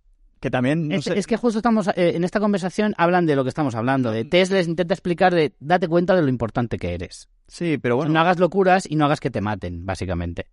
[0.40, 3.34] Que también, no es, sé- es que justo estamos eh, en esta conversación hablan de
[3.36, 4.10] lo que estamos hablando.
[4.12, 7.28] De Tess les intenta explicar de date cuenta de lo importante que eres.
[7.48, 10.46] Sí, pero bueno, No hagas locuras y no hagas que te maten, básicamente.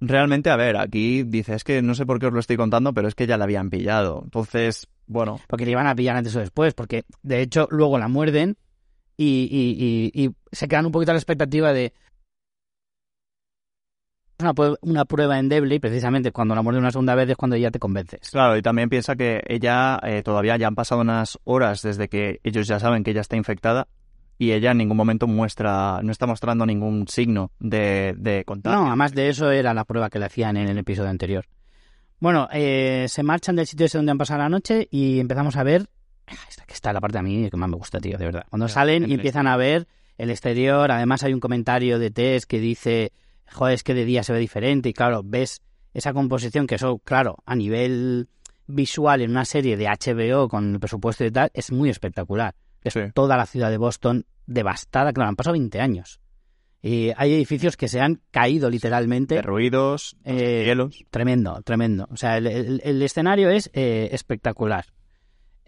[0.00, 2.92] Realmente, a ver, aquí dice, es que no sé por qué os lo estoy contando,
[2.94, 4.20] pero es que ya la habían pillado.
[4.24, 6.74] Entonces, bueno, Porque le iban a pillar antes o después.
[6.74, 8.56] Porque de hecho luego la muerden
[9.16, 11.92] y, y- y- y se quedan un poquito a la expectativa de
[14.38, 17.70] una, una prueba endeble y precisamente cuando la muerden una segunda vez es cuando ya
[17.70, 18.30] te convences.
[18.30, 22.40] claro, y también piensa que ella eh, todavía ya han pasado unas horas desde que
[22.42, 23.88] ellos ya saben que ella está infectada
[24.40, 28.80] y ella en ningún momento muestra, no está mostrando ningún signo de, de contagio.
[28.80, 31.44] No, además de eso era la prueba que le hacían en el episodio anterior.
[32.20, 35.62] Bueno, eh, se marchan del sitio ese donde han pasado la noche y empezamos a
[35.62, 35.90] ver.
[36.26, 38.46] Ah, Esta que está la parte a mí que más me gusta, tío, de verdad.
[38.48, 42.60] Cuando salen y empiezan a ver el exterior, además hay un comentario de Tess que
[42.60, 43.12] dice,
[43.52, 45.60] joder, es que de día se ve diferente y claro, ves
[45.92, 48.30] esa composición que eso, claro, a nivel
[48.66, 52.54] visual en una serie de HBO con el presupuesto y tal, es muy espectacular.
[52.82, 53.00] Es Sí.
[53.14, 56.20] toda la ciudad de Boston devastada, claro, han pasado 20 años.
[56.82, 59.34] Y hay edificios que se han caído literalmente.
[59.34, 61.04] De ruidos, Eh, cielos.
[61.10, 62.08] Tremendo, tremendo.
[62.10, 64.86] O sea, el, el- el escenario es eh, espectacular.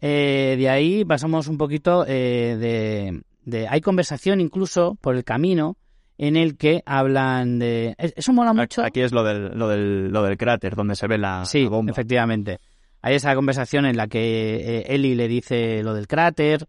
[0.01, 5.77] Eh, de ahí pasamos un poquito eh, de, de- Hay conversación incluso por el camino
[6.19, 7.95] en el que hablan de...
[7.99, 8.83] es- Eso mola mucho.
[8.83, 11.69] Aquí es lo del, lo del, lo del cráter, donde se ve la, Sí, la
[11.71, 11.93] bomba.
[11.93, 12.59] efectivamente.
[13.01, 16.67] Hay esa conversación en la que eh, Ellie le dice lo del cráter.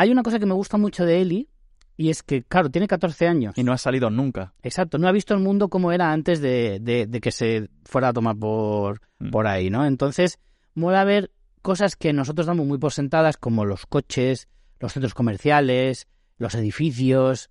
[0.00, 1.48] Hay una cosa que me gusta mucho de Ellie
[1.98, 3.52] y es que, claro, tiene 14 años.
[3.58, 4.54] Y no ha salido nunca.
[4.62, 8.08] Exacto, no ha visto el mundo como era antes de, de- de que se fuera
[8.08, 9.30] a tomar por, Mm.
[9.30, 9.84] por ahí, ¿no?
[9.84, 10.38] Entonces,
[10.74, 16.08] mola ver cosas que nosotros damos muy por sentadas, como los coches, los centros comerciales,
[16.38, 17.50] los edificios,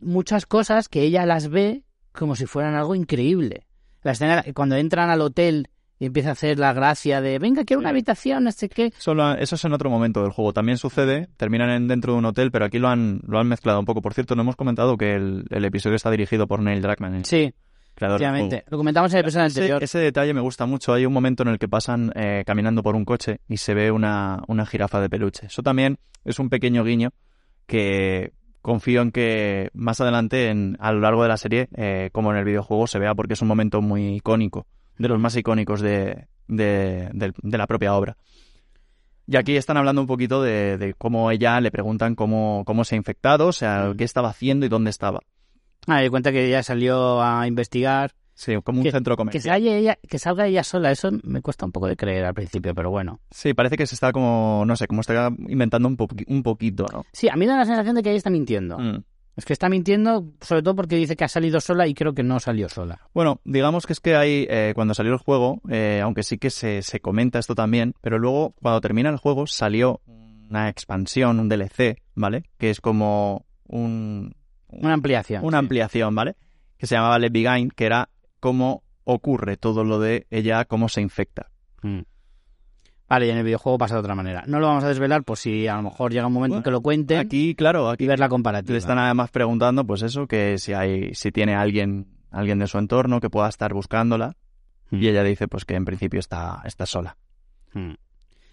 [0.00, 3.66] muchas cosas que ella las ve como si fueran algo increíble.
[4.02, 5.68] La escena, cuando entran al hotel
[5.98, 8.92] y empieza a hacer la gracia de, venga, quiero una habitación, no sé qué.
[8.98, 10.52] Solo, eso es en otro momento del juego.
[10.52, 13.78] También sucede, terminan en, dentro de un hotel, pero aquí lo han, lo han mezclado
[13.78, 14.02] un poco.
[14.02, 17.14] Por cierto, no hemos comentado que el, el episodio está dirigido por Neil Druckmann.
[17.14, 17.52] el Sí,
[17.94, 18.48] creador juego.
[18.68, 19.82] Lo comentamos en el episodio Ese, anterior.
[19.84, 20.92] ese detalle me gusta mucho.
[20.92, 23.90] Hay un momento en el que pasan eh, caminando por un coche y se ve
[23.92, 25.46] una, una jirafa de peluche.
[25.46, 27.10] Eso también es un pequeño guiño
[27.66, 32.32] que confío en que más adelante, en, a lo largo de la serie, eh, como
[32.32, 34.66] en el videojuego, se vea porque es un momento muy icónico,
[34.98, 38.16] de los más icónicos de, de, de la propia obra.
[39.26, 42.94] Y aquí están hablando un poquito de, de cómo ella le preguntan cómo, cómo se
[42.94, 43.96] ha infectado, o sea, Mm.
[43.96, 45.20] qué estaba haciendo y dónde estaba.
[45.86, 48.12] Ah, di cuenta que ella salió a investigar.
[48.36, 49.42] Sí, como un Que- centro Que, comercial.
[49.42, 52.74] salga ella, que salga ella sola, eso me cuesta un poco de creer al principio,
[52.74, 53.20] pero bueno.
[53.30, 56.84] Sí, parece que se está como, no sé, como está inventando un, poqui- un poquito,
[56.92, 57.04] ¿no?
[57.12, 58.76] Sí, a mí me da la sensación de que ella está mintiendo.
[58.78, 59.04] Mm.
[59.36, 62.22] Es que está mintiendo, sobre todo porque dice que ha salido sola y creo que
[62.22, 63.00] no salió sola.
[63.12, 66.50] Bueno, digamos que es que hay, eh, cuando salió el juego, eh, aunque sí que
[66.50, 70.00] se, se comenta esto también, pero luego cuando termina el juego salió
[70.48, 72.44] una expansión, un DLC, ¿vale?
[72.58, 74.36] Que es como un,
[74.68, 75.44] Una ampliación.
[75.44, 75.64] una sí.
[75.64, 76.36] ampliación, ¿vale?
[76.76, 81.00] Que se llamaba Let Beguine, que era cómo ocurre todo lo de ella, cómo se
[81.00, 81.50] infecta.
[81.82, 82.00] Mm.
[83.08, 84.44] Vale, y en el videojuego pasa de otra manera.
[84.46, 86.70] No lo vamos a desvelar por si a lo mejor llega un momento en que
[86.70, 88.72] lo cuente Aquí, claro, aquí y ver la comparativa.
[88.72, 92.78] le están además preguntando, pues eso, que si hay, si tiene alguien, alguien de su
[92.78, 94.36] entorno que pueda estar buscándola.
[94.90, 94.96] Mm.
[94.96, 97.16] Y ella dice, pues que en principio está, está sola.
[97.74, 97.92] Mm.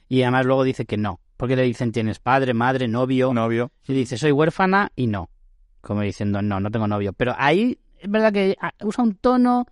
[0.09, 1.21] Y además luego dice que no.
[1.37, 3.33] Porque le dicen tienes padre, madre, novio.
[3.33, 3.71] Novio.
[3.87, 5.29] Y dice soy huérfana y no.
[5.79, 7.13] Como diciendo no, no tengo novio.
[7.13, 9.65] Pero ahí es verdad que ah, usa un tono...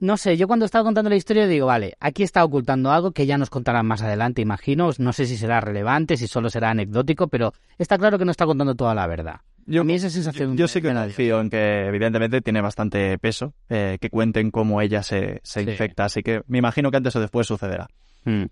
[0.00, 3.26] No sé, yo cuando estaba contando la historia digo, vale, aquí está ocultando algo que
[3.26, 4.90] ya nos contarán más adelante, imagino.
[4.98, 8.44] No sé si será relevante, si solo será anecdótico, pero está claro que no está
[8.44, 9.40] contando toda la verdad.
[9.66, 10.56] Yo, a mí esa sensación...
[10.58, 15.02] yo sí que confío en que evidentemente tiene bastante peso, eh, que cuenten cómo ella
[15.02, 15.70] se, se Sí.
[15.70, 17.88] infecta, así que me imagino que antes o después sucederá.
[18.24, 18.44] Mm.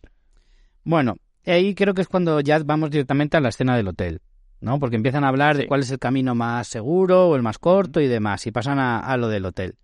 [0.84, 4.20] Bueno, ahí creo que es cuando ya vamos directamente a la escena del hotel,
[4.60, 4.78] ¿no?
[4.78, 8.00] Porque empiezan a hablar de cuál es el camino más seguro o el más corto
[8.00, 9.74] y demás, y pasan a, a lo del hotel.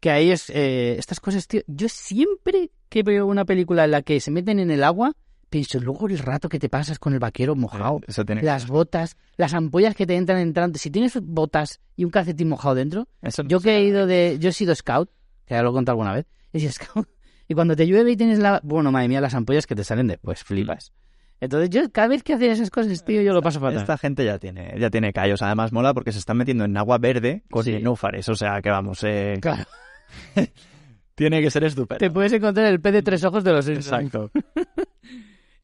[0.00, 4.02] Que ahí es, eh, estas cosas, tío, yo siempre que veo una película en la
[4.02, 5.12] que se meten en el agua,
[5.50, 9.16] pienso, luego el rato que te pasas con el vaquero mojado, Eh, tiene las botas,
[9.36, 13.42] las ampollas que te entran entrando, si tienes botas y un calcetín mojado dentro, eso
[13.44, 14.36] yo que he ido de.
[14.38, 15.10] Yo he sido scout,
[15.46, 16.26] que ya lo he contado alguna vez.
[16.52, 17.08] He sido scout.
[17.48, 18.60] Y cuando te llueve y tienes la.
[18.62, 20.92] Bueno, madre mía, las ampollas que te salen después, flipas.
[21.40, 23.78] Entonces, yo cada vez que hacen esas cosas, tío, yo lo paso fatal.
[23.80, 25.40] Esta gente ya tiene, ya tiene callos.
[25.42, 27.72] Además mola porque se están metiendo en agua verde con Sí.
[27.72, 28.28] nenúfares.
[28.28, 29.64] O sea que vamos, eh, Claro.
[31.14, 31.98] tiene que ser estupendo.
[31.98, 34.14] Te puedes encontrar el pez de tres ojos de los Simpsons.
[34.14, 34.30] Exacto.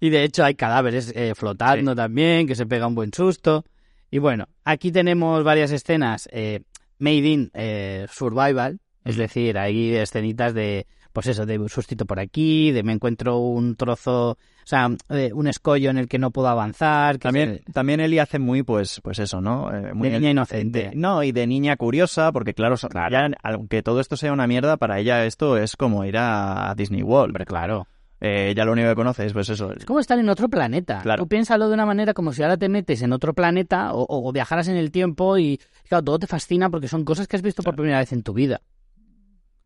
[0.04, 3.64] Y de hecho hay cadáveres eh, flotando también, que se pega un buen susto.
[4.11, 6.61] Y bueno, aquí tenemos varias escenas eh,
[6.98, 12.18] made in eh, survival, es decir, hay escenitas de, pues eso, de un sustito por
[12.20, 16.31] aquí, de me encuentro un trozo, o sea, de un escollo en el que no
[16.33, 17.16] puedo avanzar.
[17.18, 19.72] También, se- también Eli hace muy, pues, pues eso, ¿no?
[19.74, 20.90] Eh, muy De niña inocente.
[20.90, 22.74] de- no, y de niña curiosa, porque claro,
[23.11, 27.03] ya, aunque todo esto sea una mierda, para ella esto es como ir a Disney
[27.03, 27.31] World.
[27.31, 27.87] Hombre, claro.
[28.20, 29.72] Eh, ella lo único que conoce es, pues eso.
[29.72, 31.00] Es como estar en otro planeta.
[31.03, 31.22] Claro.
[31.22, 34.66] Tú piénsalo de una manera como si ahora te metes en otro planeta o, viajaras
[34.68, 37.77] en el tiempo y, claro, todo te fascina porque son cosas que has visto por
[37.77, 38.61] primera vez en tu vida.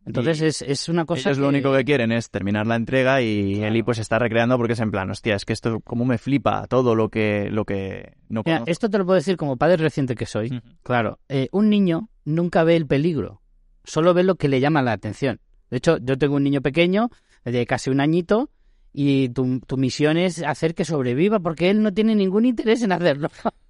[0.08, 3.56] Entonces es, es una cosa Ellos lo único que quieren es terminar la entrega y
[3.56, 3.68] Claro.
[3.68, 6.66] Eli pues está recreando porque es en plan, hostia, es que esto como me flipa
[6.66, 10.14] todo lo que, lo que no Mira, esto te lo puedo decir como padre reciente
[10.14, 10.62] que soy.
[10.82, 13.42] Claro, eh, un niño nunca ve el peligro,
[13.84, 15.40] solo ve lo que le llama la atención.
[15.70, 17.10] De hecho, yo tengo un niño pequeño,
[17.44, 18.50] de casi un añito,
[18.92, 22.92] y tu, tu misión es hacer que sobreviva porque él no tiene ningún interés en
[22.92, 23.28] hacerlo.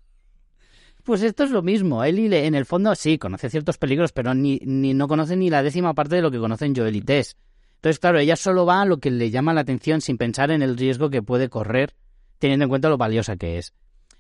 [1.09, 2.05] Pues esto es lo mismo.
[2.05, 5.62] Le- en el fondo sí conoce ciertos peligros, pero ni, ni no conoce ni la
[5.62, 7.35] décima parte de lo que conocen Joel y Tess.
[7.77, 10.61] Entonces, claro, ella solo va a lo que le llama la atención sin pensar en
[10.61, 11.94] el riesgo que puede correr,
[12.38, 13.73] teniendo en cuenta lo valiosa que es.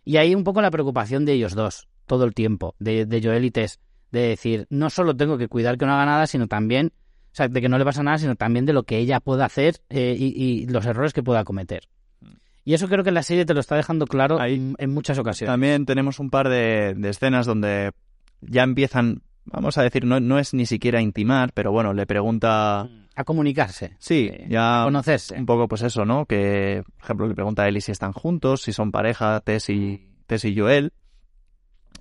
[0.02, 3.44] Y ahí un poco la preocupación de ellos dos, todo el tiempo, de, de Joel
[3.44, 6.94] y Tess, de decir, no solo tengo que cuidar que no haga nada, sino también,
[6.96, 9.44] o sea, de que no le pasa nada, sino también de lo que ella pueda
[9.44, 11.82] hacer eh, y los errores que pueda cometer.
[12.68, 15.50] Y eso creo que la serie te lo está dejando claro Ahí- en, muchas ocasiones.
[15.50, 17.92] También tenemos un par de, de escenas donde
[18.42, 22.86] ya empiezan, vamos a decir, no, no es ni siquiera intimar, pero bueno, le pregunta...
[23.16, 23.96] A comunicarse.
[23.98, 25.34] Sí, Sí, ya conocerse.
[25.38, 26.26] un poco pues eso, ¿no?
[26.26, 30.06] Que, por ejemplo, le pregunta a Eli si están juntos, si son pareja, Tess y,
[30.26, 30.92] Tess y Joel.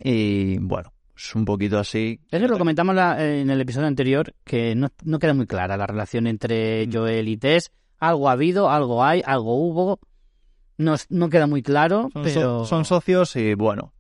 [0.04, 2.20] Y bueno, es un poquito así.
[2.30, 5.88] Eso lo comentamos la- en el episodio anterior, que no, no queda muy clara la
[5.88, 6.92] relación entre Mm.
[6.94, 10.00] Joel y Tess, Algo ha habido, algo hay, algo hubo.
[10.78, 12.66] No, no queda muy claro, Son, so- pero...
[12.66, 13.94] son socios y bueno,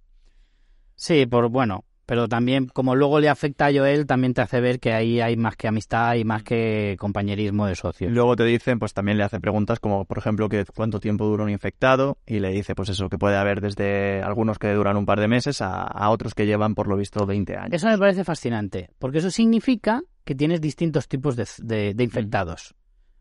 [0.95, 4.79] Sí, por bueno, pero también como luego le afecta a Joel, también te hace ver
[4.79, 8.11] que ahí hay más que amistad y más que compañerismo de socios.
[8.11, 11.43] Luego te dicen, pues también le hacen preguntas como, por ejemplo, que cuánto tiempo dura
[11.43, 15.05] un infectado y le dice, pues eso, que puede haber desde algunos que duran un
[15.05, 17.73] par de meses a, a otros que llevan, por lo visto, 20 años.
[17.73, 22.73] Eso me parece fascinante, porque eso significa que tienes distintos tipos de, de- de infectados,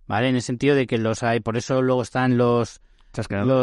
[0.07, 0.29] ¿vale?
[0.31, 2.81] En el sentido de que los hay, por eso luego están los,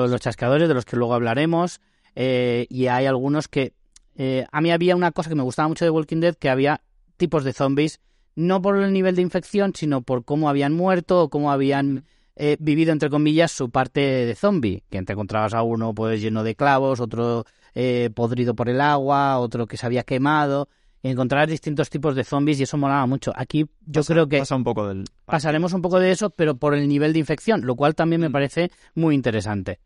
[0.10, 1.80] Los chascadores, de los que luego hablaremos,
[2.16, 3.74] eh, y hay algunos que...
[4.16, 6.82] eh, a mí había una cosa que me gustaba mucho de Walking Dead, que había
[7.18, 8.00] tipos de zombies,
[8.36, 12.58] no por el nivel de infección, sino por cómo habían muerto o cómo habían eh,
[12.60, 14.84] vivido, entre comillas, su parte de zombie.
[14.90, 19.38] Que te encontrabas a uno pues lleno de clavos, otro eh, podrido por el agua,
[19.40, 20.68] otro que se había quemado.
[21.06, 23.34] Y encontrar distintos tipos de zombies y eso molaba mucho.
[23.36, 25.04] Aquí yo Pasa- creo que Pasa un poco del...
[25.26, 28.30] pasaremos un poco de eso, pero por el nivel de infección, lo cual también me
[28.30, 28.32] Mm.
[28.32, 29.80] parece muy interesante.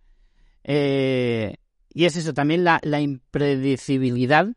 [0.63, 1.55] Eh,
[1.93, 4.47] y es eso, también la, la impredecibilidad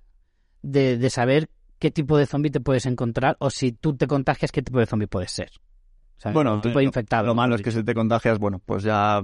[0.62, 4.53] de, de saber qué tipo de zombie te puedes encontrar o si tú te contagias,
[4.53, 5.51] qué tipo de zombie puedes ser.
[6.18, 6.35] ¿Sabes?
[6.35, 7.27] Bueno, tipo infectado.
[7.27, 9.23] Lo malo es que si te contagias, bueno, pues ya...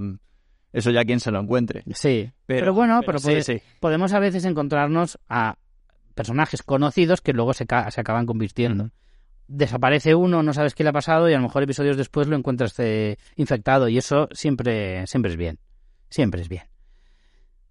[0.73, 1.83] Eso ya quien se lo encuentre.
[1.93, 3.61] Sí, pero, bueno, pero, sí, puede- sí.
[3.79, 5.57] podemos a veces encontrarnos a
[6.17, 8.89] personajes conocidos que luego se, se acaban convirtiendo.
[9.47, 12.35] Desaparece uno, no sabes qué le ha pasado y a lo mejor episodios después lo
[12.35, 15.59] encuentras eh, infectado y eso siempre, siempre es bien.
[16.09, 16.63] Siempre es bien.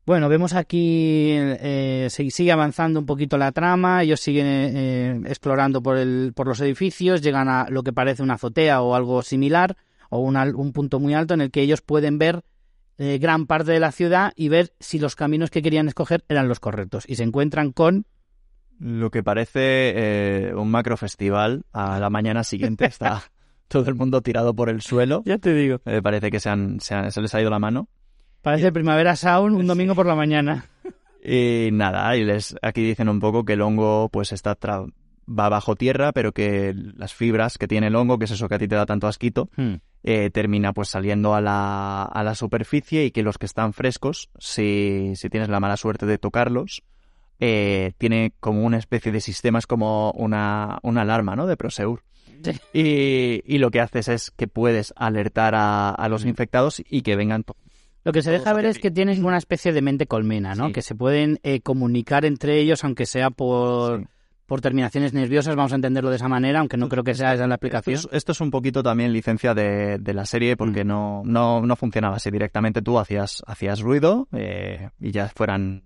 [0.07, 5.97] Bueno, vemos aquí, eh, sigue avanzando un poquito la trama, ellos siguen eh, explorando por,
[5.97, 9.77] el, por los edificios, llegan a lo que parece una azotea o algo similar,
[10.09, 12.45] o un, punto muy alto en el que ellos pueden ver
[12.99, 16.47] eh, gran parte de la ciudad y ver si los caminos que querían escoger eran
[16.47, 17.05] los correctos.
[17.09, 18.07] Y se encuentran con...
[18.79, 19.61] Lo que parece
[19.97, 23.23] eh, un macro festival, a la mañana siguiente está
[23.69, 25.23] todo el mundo tirado por el suelo.
[25.25, 25.81] Ya te digo.
[25.87, 27.89] Eh, parece que se, han- se, han- se les ha ido la mano.
[28.43, 30.67] Parece Primavera Sound un domingo por la mañana.
[31.29, 34.93] Y nada, y les, aquí dicen un poco que el hongo pues está tra-
[35.29, 38.55] va bajo tierra, pero que las fibras que tiene el hongo, que es eso que
[38.55, 39.75] a ti te da tanto asquito, Hmm.
[40.05, 44.31] eh, termina pues saliendo a la, a la superficie y que los que están frescos,
[44.39, 46.85] si, si tienes la mala suerte de tocarlos,
[47.41, 51.47] eh, tiene como una especie de sistema, es como una, una alarma, ¿no?
[51.47, 52.03] De Proseur.
[52.43, 52.53] Sí.
[52.73, 57.17] Y, y lo que haces es que puedes alertar a, a los infectados y que
[57.17, 57.57] vengan to-
[58.05, 60.67] Lo que se Todos deja ver es que tienen una especie de mente colmena, ¿no?
[60.69, 60.73] Sí.
[60.75, 64.07] Que se pueden eh, comunicar entre ellos, aunque sea por, Sí.
[64.47, 67.47] por terminaciones nerviosas, vamos a entenderlo de esa manera, aunque no creo que sea esa
[67.47, 67.97] la Esto aplicación.
[67.97, 70.89] es, esto es un poquito también licencia de, de la serie porque Mm.
[70.89, 72.31] no, no, no funcionaba así.
[72.31, 75.83] Directamente tú hacías, hacías ruido eh, y ya fueran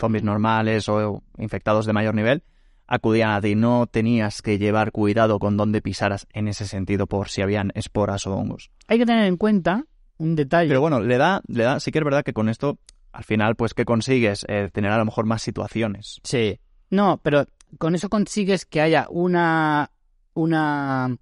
[0.00, 2.42] zombies normales o infectados de mayor nivel,
[2.86, 3.54] acudían a ti.
[3.54, 8.26] No tenías que llevar cuidado con dónde pisaras en ese sentido por si habían esporas
[8.26, 8.70] o hongos.
[8.88, 9.84] Hay que tener en cuenta
[10.18, 10.68] un detalle.
[10.68, 12.78] Pero bueno, le da, le da, sí que es verdad que con esto,
[13.12, 14.44] al final, pues, ¿qué consigues?
[14.48, 16.20] Eh, tener a lo mejor más situaciones.
[16.24, 16.58] Sí.
[16.90, 17.46] No, pero
[17.78, 19.90] con eso consigues que haya una.
[20.34, 21.16] una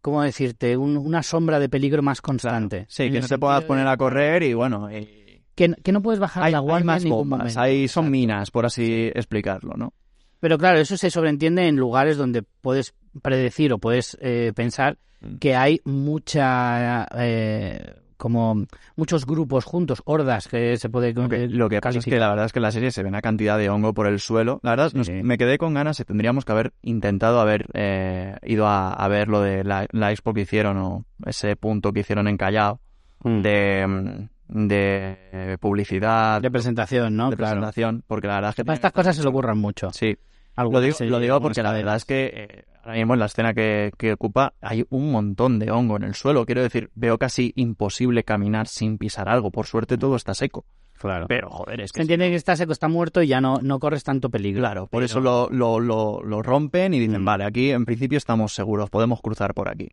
[0.00, 0.76] ¿Cómo decirte?
[0.76, 2.86] Un- una sombra de peligro más constante.
[2.88, 5.27] Sí, que no te puedas poner a correr y bueno, y-
[5.58, 7.60] Que, que no puedes bajar hay, la hay guardia más en ningún bombas, momento.
[7.60, 9.92] hay, son minas, por así explicarlo, ¿no?
[10.40, 15.38] Pero claro, eso se sobreentiende en lugares donde puedes predecir o puedes eh, pensar Mm.
[15.38, 21.48] que hay mucha eh, como muchos grupos juntos, hordas que se puede Lo que, eh,
[21.48, 23.20] lo que pasa es que la verdad es que en la serie se ve una
[23.20, 24.60] cantidad de hongo por el suelo.
[24.62, 25.14] La verdad, nos- Sí.
[25.24, 29.26] me quedé con ganas y tendríamos que haber intentado haber eh, ido a, a ver
[29.26, 32.80] lo de la, la expo que hicieron o ese punto que hicieron en Callao
[33.24, 33.42] Mm.
[33.42, 37.30] de, mm, de publicidad, de presentación, ¿no?
[37.30, 37.52] de claro.
[37.60, 38.64] presentación, porque la verdad es que...
[38.64, 39.90] Para estas cosas se le ocurran mucho.
[39.92, 40.16] Sí,
[40.56, 43.26] lo digo, se lo digo porque la verdad es que eh, ahora mismo en la
[43.26, 46.44] escena que, que ocupa hay un montón de hongo en el suelo.
[46.46, 49.50] Quiero decir, veo casi imposible caminar sin pisar algo.
[49.50, 50.64] Por suerte todo está seco.
[50.98, 51.26] Claro.
[51.28, 52.02] Pero joder, es Se que...
[52.02, 54.62] entiende que está seco, está muerto y ya no, no corres tanto peligro.
[54.62, 57.24] Claro, por Pero- eso lo, lo, lo, lo rompen y dicen, Mm.
[57.24, 59.90] vale, aquí en principio estamos seguros, podemos cruzar por aquí.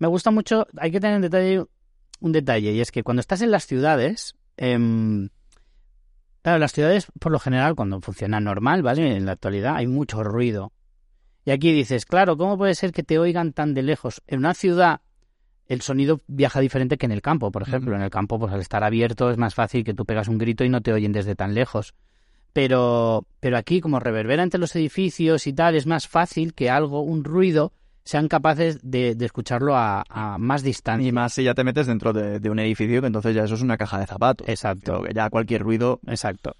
[0.00, 1.64] Me gusta mucho, hay que tener en detalle
[2.22, 5.28] un detalle, y es que cuando estás en las ciudades, em,
[6.42, 9.16] claro, las ciudades por lo general cuando funcionan normal, ¿vale?
[9.16, 10.72] En la actualidad hay mucho ruido.
[11.44, 14.22] Y aquí dices, claro, ¿cómo puede ser que te oigan tan de lejos?
[14.26, 15.00] En una ciudad
[15.66, 17.96] el sonido viaja diferente que en el campo, por ejemplo.
[17.96, 20.64] En el campo, pues al estar abierto es más fácil que tú pegas un grito
[20.64, 21.94] y no te oyen desde tan lejos.
[22.52, 27.00] Pero, pero aquí, como reverbera entre los edificios y tal, es más fácil que algo,
[27.00, 27.72] un ruido,
[28.04, 31.08] sean capaces de, de escucharlo a, a más distancia.
[31.08, 33.54] Y más si ya te metes dentro de, de un edificio, que entonces ya eso
[33.54, 34.48] es una caja de zapatos.
[34.48, 35.02] Exacto.
[35.02, 36.00] Que ya cualquier ruido...
[36.06, 36.56] Exacto.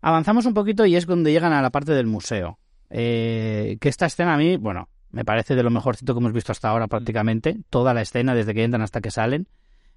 [0.00, 2.58] Avanzamos un poquito y es cuando llegan a la parte del museo.
[2.90, 6.52] Eh, que esta escena a mí, bueno, me parece de lo mejorcito que hemos visto
[6.52, 9.48] hasta ahora prácticamente, toda la escena desde que entran hasta que salen.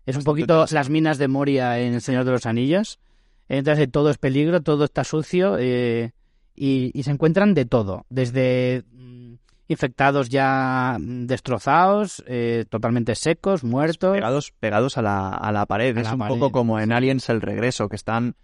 [0.05, 2.99] Es un poquito las minas de Moria en El Señor de los Anillos.
[3.49, 6.13] Entonces todo es peligro, todo está sucio eh,
[6.55, 9.33] y, y se encuentran de todo, desde mm,
[9.67, 14.13] infectados ya mm, destrozados, eh, totalmente secos, muertos.
[14.13, 15.95] Pegados, pegados a la, a la pared.
[15.97, 18.35] A es la un pared, poco como en Aliens el regreso, que están,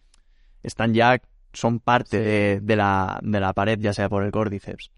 [0.61, 1.21] están ya,
[1.53, 4.91] son parte de, de la, de la pared, ya sea por el córdiceps.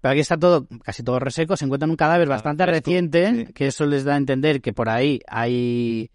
[0.00, 1.56] Pero aquí está todo, casi todo reseco.
[1.56, 3.52] Se encuentran un cadáver bastante fresco, reciente, sí.
[3.54, 6.10] que eso les da a entender que por ahí hay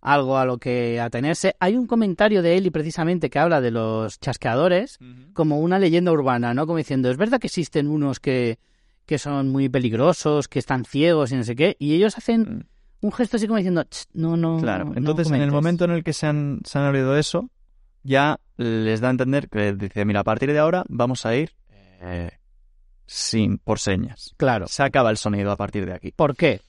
[0.00, 1.54] algo a lo que atenerse.
[1.60, 4.98] Hay un comentario de Eli precisamente que habla de los chasqueadores
[5.34, 6.66] como una leyenda urbana, ¿no?
[6.66, 8.58] Como diciendo, es verdad que existen unos que,
[9.06, 12.68] que son muy peligrosos, que están ciegos y no sé qué, y ellos hacen
[13.00, 14.58] un gesto así como diciendo, "Ch, no, no.
[14.60, 15.52] Claro, no entonces en el comentes".
[15.54, 17.50] momento en el que se han, se han oído eso,
[18.02, 21.52] ya les da a entender que dice, mira, a partir de ahora vamos a ir
[22.00, 22.30] eh,
[23.06, 24.34] sin, por señas.
[24.36, 24.66] Claro.
[24.68, 26.12] Se acaba el sonido a partir de aquí.
[26.12, 26.60] ¿Por qué?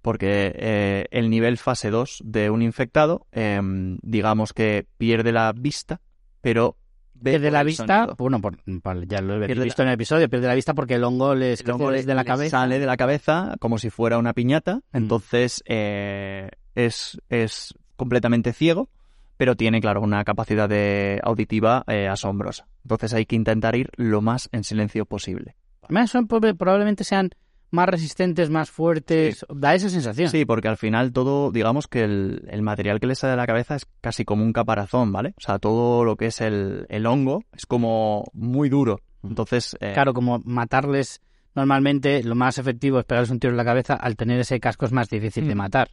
[0.00, 3.60] Porque eh, el nivel fase 2 de un infectado, eh,
[4.02, 6.00] digamos que pierde la vista,
[6.40, 6.76] pero
[7.22, 8.16] Pierde la vista, sonido.
[8.18, 10.94] bueno, por, por- ya lo he Pierde visto en el episodio, pierde la vista porque
[10.94, 12.50] el hongo les El hongo crece le- desde la cabeza.
[12.58, 14.96] sale de la cabeza como si fuera una piñata, Mm.
[14.96, 18.88] entonces eh, es, es completamente ciego,
[19.36, 22.66] pero tiene, claro, una capacidad de auditiva eh, asombrosa.
[22.84, 25.56] Entonces hay que intentar ir lo más en silencio posible.
[25.82, 27.30] Además, son, prob- probablemente sean
[27.74, 29.44] más resistentes, más fuertes.
[29.54, 30.28] Da esa sensación.
[30.30, 33.46] Sí, porque al final todo, digamos que el, el material que le sale de la
[33.46, 35.34] cabeza es casi como un caparazón, ¿vale?
[35.36, 39.00] O sea, todo lo que es el, el hongo es como muy duro.
[39.22, 41.20] Entonces, eh, Claro, como matarles
[41.54, 43.94] normalmente, lo más efectivo es pegarles un tiro en la cabeza.
[43.94, 45.58] Al tener ese casco es más difícil de Mm.
[45.58, 45.90] matar.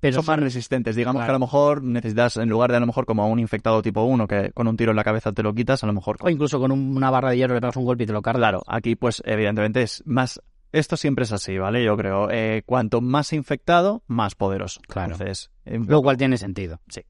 [0.00, 0.96] Pero son más resistentes.
[0.96, 1.26] Digamos Claro.
[1.26, 3.82] que a lo mejor necesitas, en lugar de a lo mejor como a un infectado
[3.82, 6.16] tipo 1 que con un tiro en la cabeza te lo quitas, a lo mejor...
[6.20, 8.22] O incluso con un- una barra de hierro le pegas un golpe y te lo
[8.22, 8.40] cargas.
[8.40, 10.40] Claro, aquí pues evidentemente es más...
[10.72, 11.82] Esto siempre es así, ¿vale?
[11.84, 14.80] Yo creo, eh, cuanto más infectado, más poderoso.
[14.88, 15.12] Claro.
[15.14, 16.80] Entonces, eh, Lo cual tiene sentido.
[16.88, 17.02] Sí.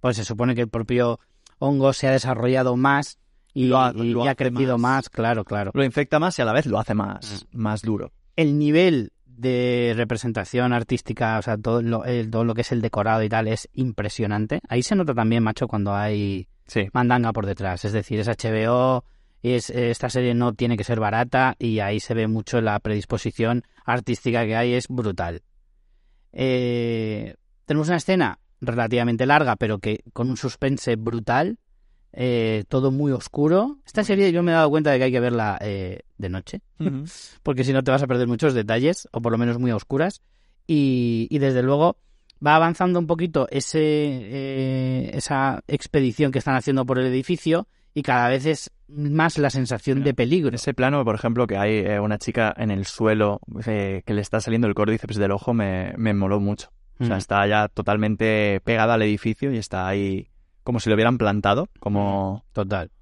[0.00, 1.18] Pues se supone que el propio
[1.58, 3.18] hongo se ha desarrollado más
[3.52, 4.96] y, Lo ha- y lo ha hace crecido más.
[5.04, 5.08] más.
[5.10, 5.72] Claro, claro.
[5.74, 8.12] lo infecta más y a la vez lo hace más, más duro.
[8.36, 12.80] el nivel de representación artística, o sea, todo lo, el- todo lo que es el
[12.80, 14.60] decorado y tal, es impresionante.
[14.68, 16.88] Ahí se nota también, macho, cuando hay Sí.
[16.92, 17.84] mandanga por detrás.
[17.84, 19.04] Es decir, es HBO,
[19.42, 23.64] es, esta serie no tiene que ser barata y ahí se ve mucho la predisposición
[23.84, 25.42] artística que hay, es brutal.
[26.32, 31.58] Eh, tenemos una escena relativamente larga, pero que con un suspense brutal,
[32.12, 33.78] eh, todo muy oscuro.
[33.86, 36.62] Esta serie yo me he dado cuenta de que hay que verla eh, de noche
[37.42, 39.76] porque si no te vas a perder muchos detalles, o por lo menos muy a
[39.76, 40.22] oscuras.
[40.66, 41.96] Y, y desde luego
[42.44, 47.68] va avanzando un poquito ese, eh, esa expedición que están haciendo por el edificio
[47.98, 50.54] y cada vez es más la sensación de peligro.
[50.54, 54.20] Ese plano, por ejemplo, que hay eh, una chica en el suelo eh, que le
[54.20, 56.70] está saliendo el córdiceps del ojo, me, me moló mucho.
[57.00, 57.18] O sea, Mm.
[57.18, 60.30] está ya totalmente pegada al edificio y está ahí
[60.62, 62.44] como si lo hubieran plantado, como...
[62.52, 62.92] Total.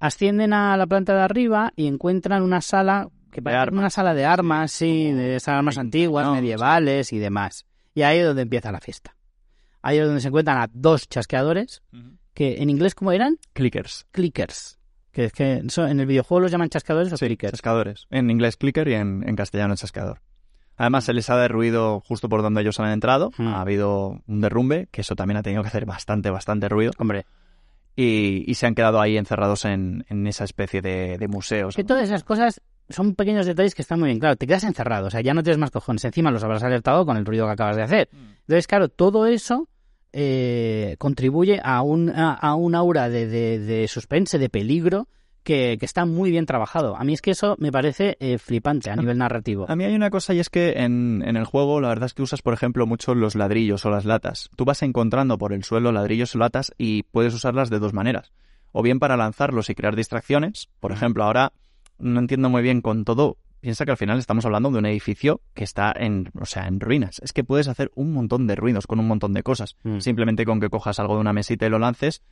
[0.00, 4.24] Ascienden a la planta de arriba y encuentran una sala que parece una sala de
[4.24, 7.66] armas, sí, de esas armas antiguas, no, medievales y demás.
[7.94, 9.14] Y ahí es donde empieza la fiesta.
[9.80, 11.82] Ahí es donde se encuentran a dos chasqueadores
[12.34, 13.36] que en inglés ¿cómo eran?
[13.52, 14.06] Clickers.
[14.12, 14.78] clickers.
[15.12, 17.52] Que es que eso, en el videojuego los llaman chascadores o Sí, clickers.
[17.52, 18.06] chascadores.
[18.10, 20.20] En inglés clicker y en, en castellano chascador.
[20.76, 23.32] Además, se les ha derruido justo por donde ellos han entrado.
[23.36, 23.48] Mm.
[23.48, 26.92] Ha habido un derrumbe, que eso también ha tenido que hacer bastante, bastante ruido.
[26.98, 27.26] Hombre,
[27.96, 31.74] Y, y se han quedado ahí encerrados en, en esa especie de, de museos.
[31.76, 34.20] que todas esas cosas son pequeños detalles que están muy bien.
[34.20, 36.04] Claro, te quedas encerrado, o sea, ya no tienes más cojones.
[36.04, 38.08] Encima los habrás alertado con el ruido que acabas de hacer.
[38.12, 39.68] Entonces, claro, todo eso
[40.12, 45.08] eh, contribuye a un, a, a un aura de, de, de suspense, de peligro,
[45.42, 46.96] que, que está muy bien trabajado.
[46.96, 49.66] A mí es que eso me parece eh, flipante a nivel narrativo.
[49.68, 52.14] A mí hay una cosa y es que en, en el juego la verdad es
[52.14, 54.50] que usas, por ejemplo, mucho los ladrillos o las latas.
[54.56, 58.32] Tú vas encontrando por el suelo ladrillos o latas y puedes usarlas de dos maneras.
[58.72, 60.68] O bien para lanzarlos y crear distracciones.
[60.78, 61.52] Por ejemplo, ahora
[61.98, 63.38] no entiendo muy bien con todo.
[63.60, 66.80] Piensa que al final estamos hablando de un edificio que está en, o sea, en
[66.80, 67.20] ruinas.
[67.22, 69.76] Es que puedes hacer un montón de ruidos con un montón de cosas.
[69.82, 69.98] Mm.
[70.00, 72.22] Simplemente con que cojas algo de una mesita y lo lances,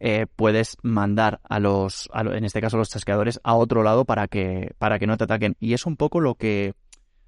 [0.00, 4.04] eh, puedes mandar a los, a lo- en este caso los chasqueadores, a otro lado
[4.04, 5.56] para que, para que no te ataquen.
[5.60, 6.74] Y es un poco lo que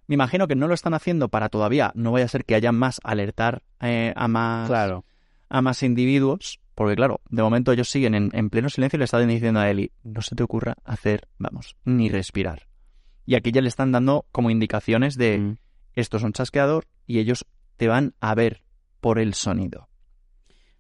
[0.09, 2.73] me imagino que no lo están haciendo para todavía, no vaya a ser que haya
[2.73, 5.05] más alertar eh, a más Claro.
[5.49, 9.05] a más individuos, porque claro, de momento ellos siguen en, en pleno silencio y le
[9.05, 12.66] están diciendo a Eli, no se te ocurra hacer, vamos, ni respirar.
[13.27, 15.57] Y aquí ya le están dando como indicaciones de Mm.
[15.95, 17.45] esto es un chasqueador y ellos
[17.77, 18.63] te van a ver
[19.01, 19.89] por el sonido.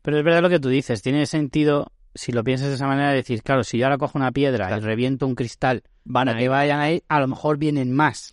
[0.02, 3.10] Pero es verdad lo que tú dices, tiene sentido si lo piensas de esa manera,
[3.10, 6.38] decir, claro, si yo ahora cojo una piedra y reviento un cristal Van ahí.
[6.44, 8.32] que vayan ahí, a lo mejor vienen más.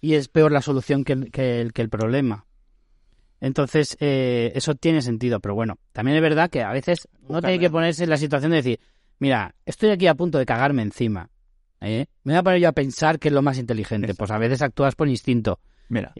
[0.00, 2.44] Y es peor la solución que, el- que, el, que el problema.
[3.40, 5.40] Entonces, eh, eso tiene sentido.
[5.40, 8.50] Pero bueno, también es verdad que a veces no tiene que ponerse en la situación
[8.50, 8.80] de decir,
[9.18, 11.30] mira, estoy aquí a punto de cagarme encima.
[11.90, 12.06] ¿Eh?
[12.24, 14.06] Me voy a poner yo a pensar que es lo más inteligente.
[14.06, 14.18] Exacto.
[14.18, 15.60] Pues a veces actúas por instinto.
[15.88, 16.12] Mira,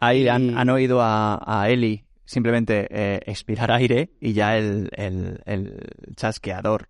[0.00, 4.88] ahí Y- han, han oído a, a Eli simplemente eh, expirar aire y ya el,
[4.96, 5.78] el, el
[6.16, 6.88] chasqueador.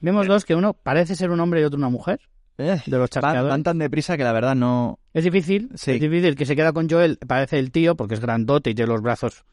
[0.00, 2.20] Vemos dos que uno parece ser un hombre y otro una mujer.
[2.58, 3.48] Eh, De los van, chasqueadores.
[3.50, 4.98] van tan deprisa que la verdad no...
[5.14, 5.92] Es difícil, Sí.
[5.92, 6.36] es difícil.
[6.36, 9.44] Que se queda con Joel parece el tío, porque es grandote y tiene los brazos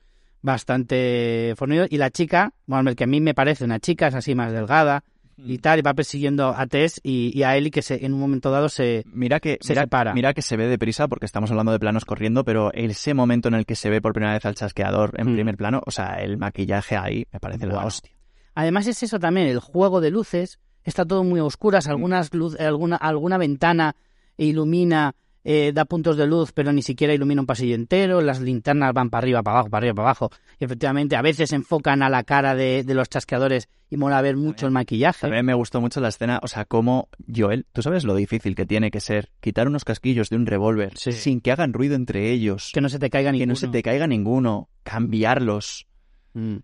[0.41, 1.87] bastante fornidos.
[1.91, 4.51] Y la chica, bueno, el que a mí me parece una chica, es así más
[4.51, 5.03] delgada
[5.37, 8.19] y tal, y va persiguiendo a Tess y, y a Ellie, que se, en un
[8.19, 9.03] momento dado se...
[9.07, 10.13] Mira que, Se mira, separa.
[10.13, 13.55] mira que se ve deprisa porque estamos hablando de planos corriendo, pero ese momento en
[13.55, 15.33] el que se ve por primera vez al chasqueador en Mm.
[15.35, 17.87] primer plano, o sea, el maquillaje ahí me parece la Bueno.
[17.87, 18.11] hostia.
[18.55, 22.59] Además es eso también, el juego de luces, está todo muy a oscuras, algunas luz,
[22.59, 23.95] alguna, alguna ventana
[24.37, 28.93] ilumina, eh, da puntos de luz, pero ni siquiera ilumina un pasillo entero, las linternas
[28.93, 30.29] van para arriba, para abajo, para arriba, para abajo,
[30.59, 34.37] y efectivamente a veces enfocan a la cara de, de los chasqueadores y mola ver
[34.37, 35.21] mucho el maquillaje.
[35.21, 38.65] También me gustó mucho la escena, o sea, como Joel, tú sabes lo difícil que
[38.65, 41.11] tiene que ser quitar unos casquillos de un revólver Sí.
[41.11, 43.51] sin que hagan ruido entre ellos, Que no se te caiga que ninguno.
[43.53, 45.87] no se te caiga ninguno, cambiarlos.
[46.33, 46.57] Mm.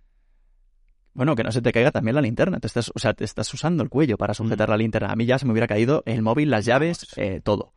[1.13, 2.59] Bueno, que no se te caiga también la linterna.
[2.59, 5.11] Te estás, o sea, te estás usando el cuello para sujetar la linterna.
[5.11, 7.73] A mí ya se me hubiera caído el móvil, las llaves, eh, todo.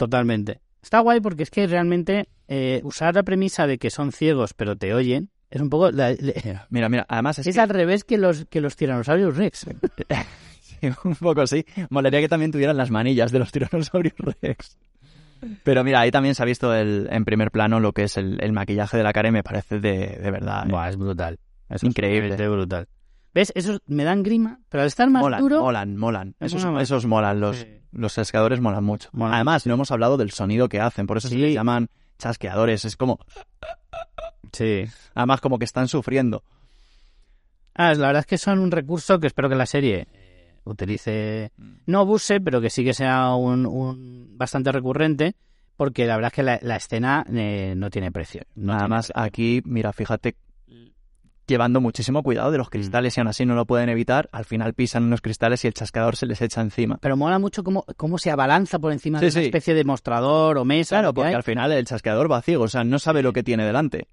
[0.00, 0.60] Totalmente.
[0.82, 4.76] Está guay porque es que realmente eh, usar la premisa de que son ciegos pero
[4.76, 5.90] te oyen es un poco...
[5.90, 6.14] la-
[6.70, 9.66] Mira, mira, además es, es que- al revés que los, que los tiranosaurios rex.
[10.60, 11.66] Sí, un poco sí.
[11.90, 14.78] Molaría que también tuvieran las manillas de los tiranosaurios rex.
[15.64, 18.38] Pero mira, ahí también se ha visto el, en primer plano lo que es el,
[18.42, 20.64] el maquillaje de la cara y me parece de, de verdad.
[20.66, 20.70] eh.
[20.70, 21.38] Buah, es brutal.
[21.68, 22.34] Eso Increíble.
[22.34, 22.88] Es brutal.
[23.34, 23.52] ¿Ves?
[23.54, 25.60] Esos me dan grima, pero al estar más molan, duro...
[25.60, 26.34] molan, molan.
[26.40, 27.66] Esos, esos molan, los, Sí.
[27.92, 29.10] Los chasqueadores molan mucho.
[29.20, 31.40] Además, no hemos hablado del sonido que hacen, por eso se Sí.
[31.40, 31.88] les llaman
[32.18, 32.84] chasqueadores.
[32.84, 33.18] Es como,
[34.52, 34.84] Sí.
[35.14, 36.42] además como que están sufriendo.
[37.74, 40.06] Ah, la verdad es que son un recurso que espero que la serie
[40.64, 41.52] utilice,
[41.86, 45.34] no abuse, pero que sí que sea un, un bastante recurrente,
[45.76, 48.42] porque la verdad es que la, la escena eh, no tiene precio.
[48.54, 49.22] No Nada tiene más precio.
[49.22, 50.36] aquí, mira, fíjate,
[51.50, 54.72] llevando muchísimo cuidado de los cristales y aún así no lo pueden evitar, al final
[54.72, 56.96] pisan unos cristales y el chasqueador se les echa encima.
[57.02, 59.44] Pero mola mucho cómo, cómo se abalanza por encima Sí, de una sí.
[59.46, 60.96] especie de mostrador o mesa.
[60.96, 61.34] Claro, porque hay.
[61.34, 64.08] al final el chasqueador va ciego, o sea, no sabe lo que tiene delante.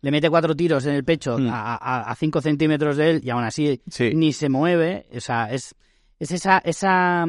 [0.00, 1.48] Le mete cuatro tiros en el pecho Mm.
[1.48, 4.12] a, a, a cinco centímetros de él y aún así Sí.
[4.14, 5.06] ni se mueve.
[5.14, 5.74] O sea, es,
[6.18, 7.26] es esa, esa,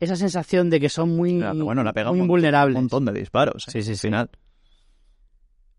[0.00, 2.76] esa sensación de que son muy, Claro, bueno, le ha pegado muy un invulnerables.
[2.76, 3.64] Un montón de disparos.
[3.66, 4.06] Sí, sí, al sí.
[4.08, 4.30] final.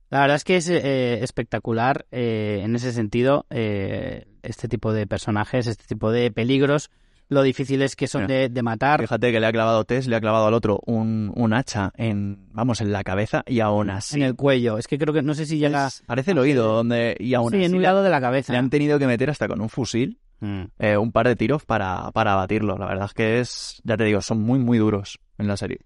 [0.09, 5.05] La verdad es que es eh, espectacular eh, en ese sentido eh, este tipo de
[5.07, 6.89] personajes, este tipo de peligros,
[7.27, 9.01] lo difíciles que son de, de matar.
[9.01, 12.47] Fíjate que le ha clavado Tess, le ha clavado al otro un, un hacha en,
[12.53, 14.17] vamos, en la cabeza y aún así.
[14.17, 14.79] En el cuello.
[14.79, 15.85] Es que creo que no sé si llega.
[15.87, 18.51] es- parece el oído, donde, y aún sí, así en un lado de la cabeza.
[18.51, 20.63] le han tenido que meter hasta con un fusil Mm.
[20.79, 22.77] eh, un par de tiros para, para abatirlo.
[22.77, 25.79] La verdad es que es, ya te digo, son muy, muy duros en la serie.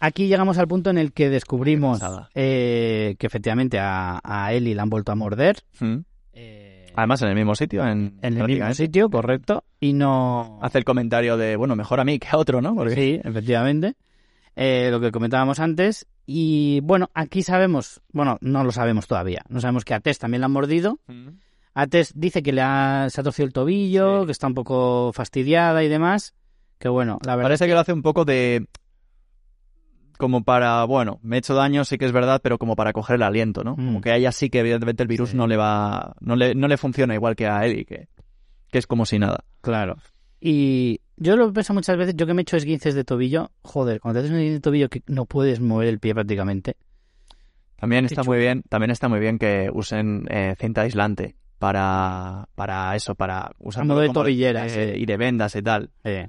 [0.00, 2.00] Aquí llegamos al punto en el que descubrimos
[2.34, 5.56] eh, que efectivamente a, a Ellie la han vuelto a morder.
[5.80, 5.96] Mm.
[6.34, 7.82] eh, Además, en el mismo sitio.
[7.86, 9.64] En, en el mismo sitio, correcto.
[9.80, 10.58] Y no.
[10.62, 12.74] Hace el comentario de, bueno, mejor a mí que a otro, ¿no?
[12.74, 13.94] Porque Sí, efectivamente.
[14.56, 16.06] Eh, lo que comentábamos antes.
[16.26, 19.42] Y bueno, aquí sabemos, bueno, no lo sabemos todavía.
[19.48, 20.98] No sabemos que a Tess también la han mordido.
[21.74, 24.26] A Tess dice que le ha, se ha torcido el tobillo, Sí.
[24.26, 26.34] que está un poco fastidiada y demás.
[26.78, 27.46] Que bueno, la verdad.
[27.50, 28.66] Parece que lo hace un poco de...
[30.18, 33.16] Como para, bueno, me he hecho daño, sí que es verdad, pero como para coger
[33.16, 33.72] el aliento, ¿no?
[33.72, 33.86] Mm.
[33.86, 35.36] Como que a ella sí que evidentemente el virus Sí.
[35.36, 36.14] no le va...
[36.20, 38.08] No le, no le funciona igual que a Ellie, que,
[38.70, 39.44] que es como si nada.
[39.62, 39.96] Claro.
[40.40, 44.00] Y yo lo pienso muchas veces, yo que me he hecho esguinces de tobillo, joder,
[44.00, 46.76] cuando te haces un esguince de tobillo que no puedes mover el pie prácticamente.
[47.76, 52.94] También está muy bien, también está muy bien que usen eh, cinta aislante para, para
[52.96, 55.00] eso, para usar modo de como tobillera, eh, sí.
[55.00, 55.90] y de vendas y tal.
[56.02, 56.28] Eh.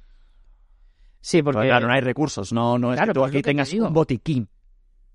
[1.22, 3.74] Sí, porque claro, no hay recursos, no, no es que tú pues aquí te tengas
[3.74, 4.48] un botiquín.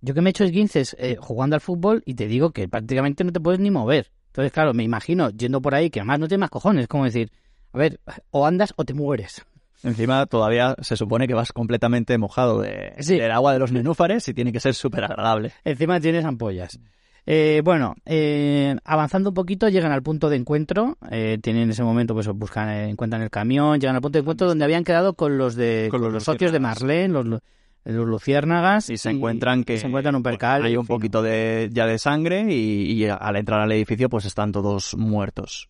[0.01, 3.25] yo que me he hecho esguinces eh, jugando al fútbol y te digo que prácticamente
[3.25, 4.11] no te puedes ni mover.
[4.27, 7.31] Entonces, claro, me imagino yendo por ahí que además no tienes más cojones, como decir,
[7.73, 8.01] a ver,
[8.31, 9.45] o andas o te mueres.
[9.83, 13.19] Encima todavía se supone que vas completamente mojado de, Sí.
[13.19, 15.53] del agua de los nenúfares y tiene que ser súper agradable.
[15.65, 16.79] Encima tienes ampollas.
[17.27, 20.99] Eh, bueno, eh, avanzando un poquito, llegan al punto de encuentro.
[21.11, 24.21] eh, tienen en ese momento, pues buscan, eh, encuentran el camión, llegan al punto de
[24.21, 26.61] encuentro donde habían quedado con los de Con los los, socios de.
[26.61, 27.41] Marlene, los, lu-
[27.85, 28.91] los luciérnagas.
[28.91, 30.65] Y se encuentran que se encuentran un percal.
[30.65, 34.53] hay un poquito de, ya de sangre y, y al entrar al edificio pues están
[34.53, 35.69] todos muertos.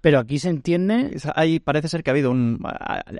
[0.00, 1.16] Pero aquí se entiende.
[1.34, 2.60] Ahí parece ser que ha habido un.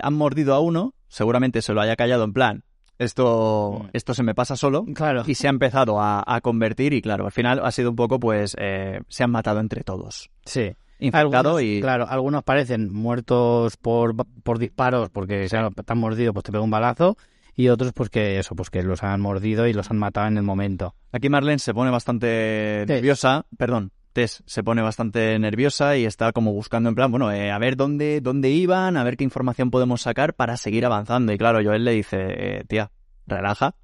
[0.01, 2.63] Han mordido a uno, seguramente se lo haya callado en plan.
[2.99, 3.89] Esto, Mm.
[3.93, 4.85] esto se me pasa solo.
[4.93, 5.23] Claro.
[5.25, 8.19] Y se ha empezado a, a convertir, y claro, al final ha sido un poco,
[8.19, 10.29] pues, eh, se han matado entre todos.
[10.45, 10.73] Sí.
[10.99, 11.79] Infectado Algunos, y.
[11.81, 15.57] Claro, algunos parecen muertos por, por disparos porque te
[15.93, 17.15] han mordido, pues te pega un balazo.
[17.55, 20.37] Y otros, pues que eso, pues que los han mordido y los han matado en
[20.37, 20.95] el momento.
[21.11, 26.51] Aquí Marlene se pone bastante nerviosa, perdón, Tess se pone bastante nerviosa y está como
[26.53, 30.01] buscando en plan, bueno, eh, a ver dónde, dónde iban, a ver qué información podemos
[30.01, 31.31] sacar para seguir avanzando.
[31.31, 32.91] Y claro, Joel le dice, eh, tía,
[33.27, 33.75] relaja,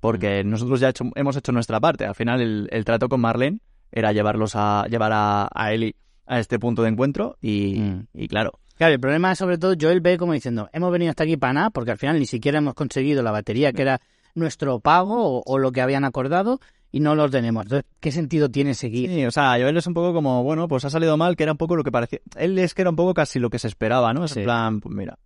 [0.00, 2.04] porque nosotros ya hecho- hemos hecho nuestra parte.
[2.04, 3.60] Al final el, el trato con Marlene
[3.90, 5.94] era llevarlos a, llevar a, a Ellie
[6.26, 8.06] a este punto de encuentro y, Mm.
[8.14, 11.22] y claro, Claro, el problema es sobre todo, Joel ve como diciendo, hemos venido hasta
[11.24, 14.00] aquí para nada, porque al final ni siquiera hemos conseguido la batería que era
[14.34, 16.58] nuestro pago o, o lo que habían acordado
[16.92, 17.64] y no los tenemos.
[17.64, 19.10] Entonces, ¿qué sentido tiene seguir?
[19.10, 21.52] Sí, o sea, Joel es un poco como, bueno, pues ha salido mal, que era
[21.52, 22.20] un poco lo que parecía.
[22.36, 24.24] Él es que era un poco casi lo que se esperaba, ¿no?
[24.26, 24.40] Es Sí.
[24.40, 25.18] en plan, pues mira.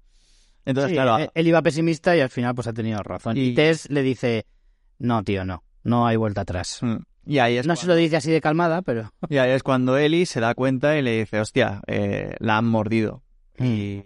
[0.65, 3.37] Entonces, Sí, claro, él, iba pesimista y al final pues ha tenido razón.
[3.37, 4.47] Y, Y- Tess le dice,
[4.99, 6.79] no, tío, no, no hay vuelta atrás.
[6.83, 6.97] mm,
[7.27, 9.13] y ahí es No se lo dice así de calmada, pero...
[9.29, 12.65] Y ahí es cuando Ellie se da cuenta y le dice, hostia, eh, la han
[12.67, 13.23] mordido.
[13.59, 14.03] Y...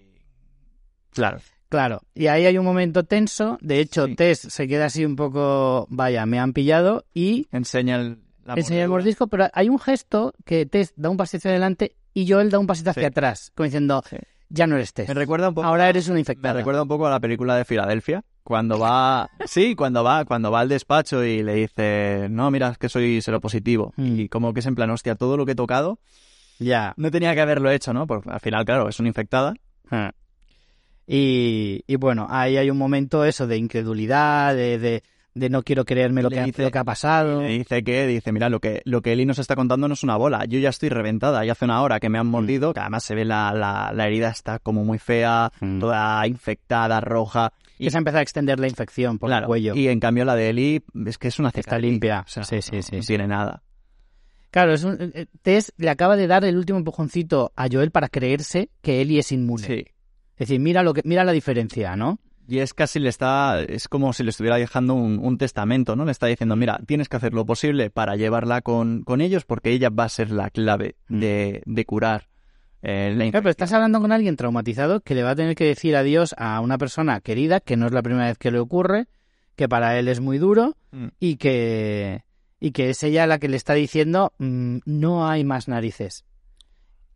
[1.12, 1.38] Claro.
[1.70, 3.56] Claro, y ahí hay un momento tenso.
[3.62, 4.16] De hecho, Sí.
[4.16, 8.82] Tess se queda así un poco, vaya, me han pillado y Enseña el, la enseña
[8.82, 12.50] el mordisco, pero hay un gesto que Tess da un pasito hacia adelante y Joel
[12.50, 13.06] da un pasito hacia Sí.
[13.06, 14.16] atrás, como diciendo, Sí.
[14.48, 15.08] ya no eres Tess.
[15.08, 15.66] Me recuerda un poco...
[15.66, 16.54] Ahora eres una Me infectada.
[16.54, 20.58] recuerda un poco a la película de Filadelfia, cuando va, sí, cuando va, cuando va
[20.60, 23.92] al despacho y le dice, no, mira, es que soy seropositivo.
[23.96, 24.18] Mm.
[24.20, 26.00] Y como que es en plan, hostia, todo lo que he tocado
[26.58, 26.94] Ya.
[26.96, 28.08] no tenía que haberlo hecho, ¿no?
[28.08, 29.54] Porque al final, claro, es una infectada.
[31.12, 35.02] Y, y bueno, ahí hay un momento eso de incredulidad, de, de,
[35.34, 37.42] de no quiero creerme lo que, ha- dice- lo que ha pasado.
[37.42, 40.02] Le dice que, dice, mira, lo que, lo que Eli nos está contando no es
[40.04, 40.44] una bola.
[40.44, 41.44] Yo ya estoy reventada.
[41.44, 44.06] Ya hace una hora que me han mordido, que además se ve la, la, la
[44.06, 45.80] herida está como muy fea, Mm.
[45.80, 47.52] toda infectada, roja.
[47.78, 49.74] Y se ha empezado a extender la infección por Claro, el cuello.
[49.74, 51.90] Y en cambio la de Eli es que es una Está cicatriz.
[51.90, 52.24] limpia.
[52.26, 53.62] O sea, Sí, sí, no- sí, no tiene nada.
[54.50, 58.08] Claro, es un, eh, Tess le acaba de dar el último empujoncito a Joel para
[58.08, 59.66] creerse que Ellie es inmune.
[59.66, 59.84] Sí.
[60.40, 62.18] Es decir, mira lo que, mira la diferencia, ¿no?
[62.48, 66.06] Y es casi le está, es como si le estuviera dejando un, un testamento, ¿no?
[66.06, 69.70] Le está diciendo, mira, tienes que hacer lo posible para llevarla con, con ellos porque
[69.70, 72.28] ella va a ser la clave de, de curar
[72.80, 75.66] eh, la Claro, pero estás hablando con alguien traumatizado que le va a tener que
[75.66, 79.08] decir adiós a una persona querida, que no es la primera vez que le ocurre,
[79.56, 81.08] que para él es muy duro Mm.
[81.20, 82.24] y que,
[82.58, 86.24] y que es ella la que le está diciendo "Mm, no hay más narices.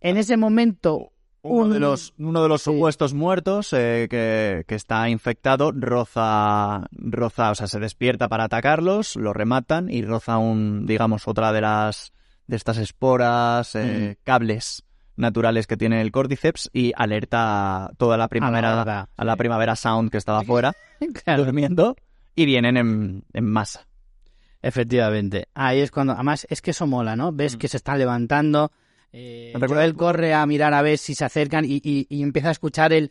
[0.01, 1.14] En ese momento,
[1.47, 2.73] Uno un- de los, uno de los Sí.
[2.73, 9.17] supuestos muertos eh, que, que está infectado roza, roza, o sea, se despierta para atacarlos,
[9.17, 12.13] lo rematan y roza un, digamos, otra de las,
[12.47, 14.85] de estas esporas, eh, cables
[15.17, 20.11] naturales que tiene el Cordyceps y alerta a toda la primavera, a la primavera Sound
[20.11, 20.73] que estaba afuera,
[21.25, 21.95] Claro, durmiendo,
[22.35, 23.87] y vienen en, en masa.
[24.63, 25.49] efectivamente.
[25.55, 27.33] Ahí es cuando, además, es que eso mola, ¿no?
[27.33, 27.59] Ves Mm.
[27.59, 28.73] que se están levantando.
[29.17, 32.23] Eh, Me recuerda poco- corre a mirar a ver si se acercan y, y- y
[32.23, 33.11] empieza a escuchar el,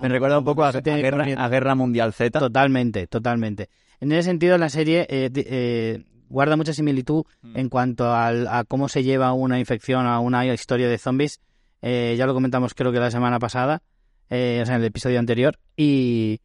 [0.00, 1.42] Me recuerda un poco a, a guerra, corriendo.
[1.42, 2.38] a Guerra Mundial Z.
[2.38, 3.68] Totalmente, totalmente.
[4.00, 7.56] En ese sentido, la serie eh, eh, guarda mucha similitud Mm.
[7.56, 11.40] en cuanto al- a cómo se lleva una infección a una historia de zombies.
[11.82, 13.82] Eh, ya lo comentamos creo que la semana pasada,
[14.28, 16.40] eh, o sea, en el episodio anterior, y,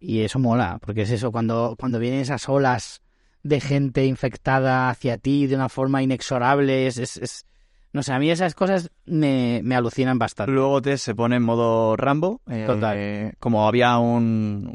[0.00, 3.00] y eso mola, porque es eso, cuando, cuando vienen esas olas
[3.44, 6.98] de gente infectada hacia ti de una forma inexorable, es...
[6.98, 7.46] es- es-
[7.92, 10.52] no sé, a mí esas cosas me, me alucinan bastante.
[10.52, 12.40] Luego Tess se pone en modo Rambo.
[12.50, 13.34] eh, Total.
[13.38, 14.68] como había un-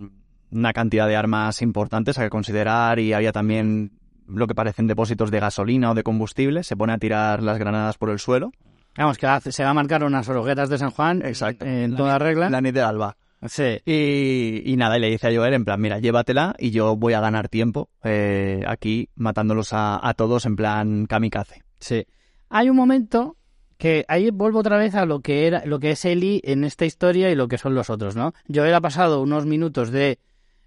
[0.00, 0.12] un-
[0.50, 3.92] una cantidad de armas importantes a que considerar y había también
[4.28, 7.98] lo que parecen depósitos de gasolina o de combustible, se pone a tirar las granadas
[7.98, 8.52] por el suelo.
[8.96, 11.64] Vamos, que se va a marcar unas hogueras de San Juan Exacto.
[11.64, 12.50] en La toda ni- regla.
[12.50, 13.16] La nit de alba.
[13.46, 13.80] Sí.
[13.86, 17.14] Y, y nada, y le dice a Joel en plan, mira, llévatela y yo voy
[17.14, 21.62] a ganar tiempo eh, aquí matándolos a, a todos en plan kamikaze.
[21.80, 22.06] Sí.
[22.54, 23.38] Hay un momento
[23.78, 26.84] que ahí vuelvo otra vez a lo que era, lo que es Eli en esta
[26.84, 28.34] historia y lo que son los otros, ¿no?
[28.52, 30.18] Joel ha pasado unos minutos de,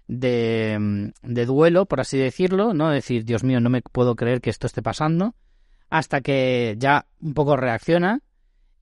[0.08, 2.90] de, mm, de duelo, por así decirlo, ¿no?
[2.90, 5.36] Decir, Dios mío, no me puedo creer que esto esté pasando,
[5.88, 8.20] hasta que ya un poco reacciona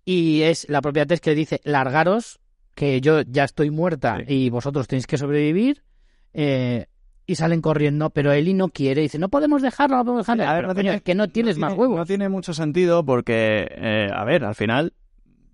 [0.06, 2.40] y es la propia Tess que le dice, largaros,
[2.74, 4.46] que yo ya estoy muerta Sí.
[4.46, 5.84] y vosotros tenéis que sobrevivir,
[6.32, 6.86] eh,
[7.26, 10.44] y salen corriendo, pero Eli no quiere, dice, no podemos dejarlo, no podemos dejarlo.
[10.44, 11.96] A ver, coño, es que no tienes más tiene- huevos.
[11.98, 14.92] No tiene mucho sentido porque, eh, a ver, al final,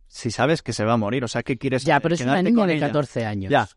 [0.09, 2.43] si sabes que se va a morir, o sea, ¿qué quieres Ya, pero es una
[2.43, 2.87] niña de ella?
[2.89, 3.51] 14 años.
[3.51, 3.68] Ya.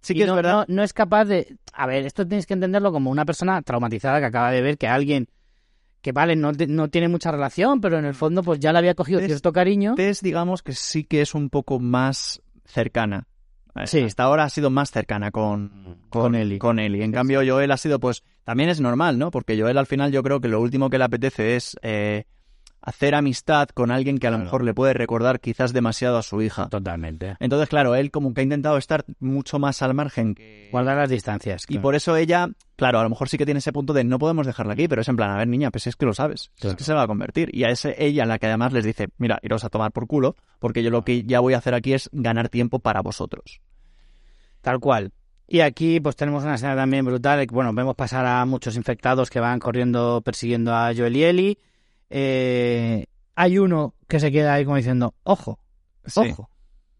[0.00, 0.52] Sí Y que no, es verdad.
[0.68, 1.56] No, no es capaz de...
[1.72, 4.86] A ver, esto tienes que entenderlo como una persona traumatizada que acaba de ver que
[4.88, 5.28] alguien
[6.00, 8.94] que vale, no, no tiene mucha relación, pero en el fondo pues ya le había
[8.94, 9.94] cogido Es- cierto cariño.
[9.96, 13.26] Tess, digamos que sí que es un poco más cercana.
[13.84, 14.02] Sí.
[14.02, 16.58] Hasta ahora ha sido más cercana con, Con Ellie.
[16.58, 17.04] Con Ellie.
[17.04, 19.30] En cambio, Joel ha sido, pues, también es normal, ¿no?
[19.30, 22.24] Porque Joel al final yo creo que lo último que le apetece es eh,
[22.86, 24.44] hacer amistad con alguien que a lo Claro.
[24.44, 26.68] mejor le puede recordar quizás demasiado a su hija.
[26.68, 27.34] Totalmente.
[27.40, 30.68] Entonces, claro, él como que ha intentado estar mucho más al margen que...
[30.70, 31.64] Guardar las distancias.
[31.68, 34.20] Y por eso ella, claro, a lo mejor sí que tiene ese punto de no
[34.20, 36.52] podemos dejarla aquí, pero es en plan, a ver, niña, pues es que lo sabes,
[36.60, 36.70] Claro.
[36.70, 37.50] es que se va a convertir.
[37.52, 40.36] Y a ese ella la que además les dice, mira, iros a tomar por culo,
[40.60, 43.60] porque yo lo que ya voy a hacer aquí es ganar tiempo para vosotros.
[44.60, 45.12] Tal cual.
[45.48, 47.44] Y aquí pues tenemos una escena también brutal.
[47.50, 51.58] Bueno, vemos pasar a muchos infectados que van corriendo persiguiendo a Joel y Ellie.
[52.10, 55.58] Eh, hay uno que se queda ahí como diciendo, ojo,
[56.06, 56.20] Sí.
[56.20, 56.48] ojo.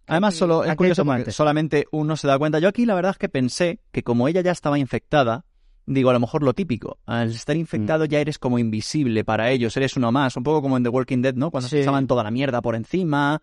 [0.08, 2.58] Además, solo, es curioso porque solamente uno se da cuenta.
[2.60, 5.44] Yo aquí la verdad es que pensé que como ella ya estaba infectada,
[5.84, 8.08] digo, a lo mejor lo típico, al estar infectado Mm.
[8.08, 11.22] ya eres como invisible para ellos, eres uno más, un poco como en The Walking
[11.22, 11.50] Dead, ¿no?
[11.50, 11.76] Cuando Sí.
[11.76, 13.42] se pasaban toda la mierda por encima,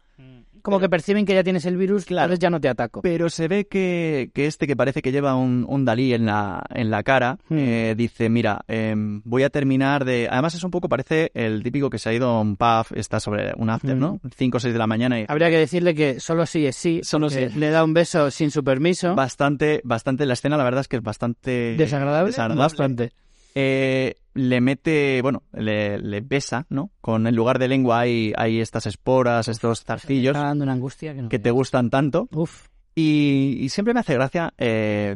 [0.64, 2.26] Como que perciben que ya tienes el virus, Claro.
[2.26, 3.02] entonces ya no te ataco.
[3.04, 6.64] pero se ve que, que este que parece que lleva un, un Dalí en la,
[6.74, 7.58] en la cara, Hmm.
[7.60, 10.28] eh, dice, mira, em, voy a terminar de...
[10.32, 13.20] Además es un poco, parece el típico que se ha ido a un pub, está
[13.20, 14.00] sobre un after, Hmm.
[14.00, 14.20] ¿no?
[14.36, 17.02] 5 o 6 de la mañana y Habría que decirle que solo sí es sí.
[17.04, 17.48] Solo sí.
[17.56, 19.14] Le da un beso sin su permiso.
[19.16, 21.76] bastante, bastante, la escena la verdad es que es bastante...
[21.78, 22.28] Desagradable.
[22.28, 22.64] desagradable.
[22.64, 23.12] Bastante.
[23.56, 26.90] Eh, le mete, bueno, le, le besa, ¿no?
[27.02, 31.14] Con en lugar de lengua hay, hay estas esporas, estos zarcillos Está dando una angustia
[31.14, 31.30] que no.
[31.30, 32.28] que te gustan tanto.
[32.32, 32.68] Uf.
[32.96, 35.16] Y, y siempre me hace gracia eh,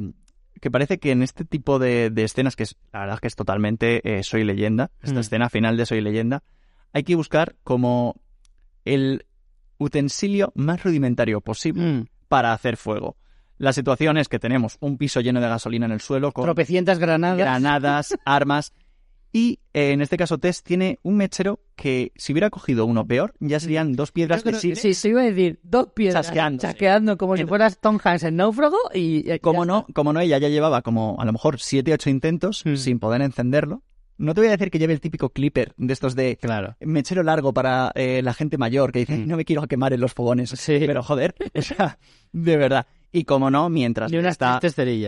[0.62, 3.28] que parece que en este tipo de, de escenas, que es, la verdad es que
[3.28, 5.20] es totalmente eh, Soy Leyenda, esta Mm.
[5.22, 6.44] escena final de Soy Leyenda,
[6.94, 8.16] hay que buscar como
[8.86, 9.26] el
[9.80, 12.06] utensilio más rudimentario posible Mm.
[12.28, 13.16] para hacer fuego.
[13.58, 17.00] La situación es que tenemos un piso lleno de gasolina en el suelo con Tropecientas
[17.00, 17.38] granadas.
[17.38, 18.74] granadas, armas.
[19.34, 23.34] Y eh, en este caso, Tess tiene un mechero que, si hubiera cogido uno peor,
[23.40, 27.36] ya serían dos piedras creo- de sí, se iba a decir dos piedras chasqueando como
[27.36, 30.48] si fueras Tom Hanks en náufrago y eh, Como ya no, como no, ella ya
[30.50, 32.76] llevaba como a lo mejor siete, ocho intentos Mm.
[32.78, 33.84] sin poder encenderlo.
[34.18, 36.76] No te voy a decir que lleve el típico clipper de estos de Claro.
[36.80, 39.28] mechero largo para eh, la gente mayor que dice, Mm.
[39.28, 40.50] no me quiero quemar en los fogones.
[40.52, 40.78] Sí.
[40.80, 42.00] Pero joder, o sea,
[42.32, 42.88] de verdad.
[43.12, 44.60] Y como no, mientras unas está,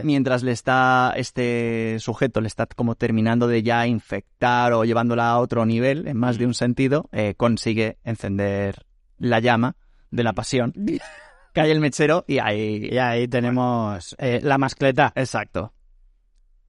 [0.04, 5.40] mientras le está este sujeto le está como terminando de ya infectar o llevándola a
[5.40, 8.86] otro nivel en más de un sentido eh, consigue encender
[9.18, 9.76] la llama
[10.12, 10.74] de la pasión
[11.54, 15.12] cae el mechero y ahí Y ahí tenemos eh, la mascleta.
[15.16, 15.74] exacto.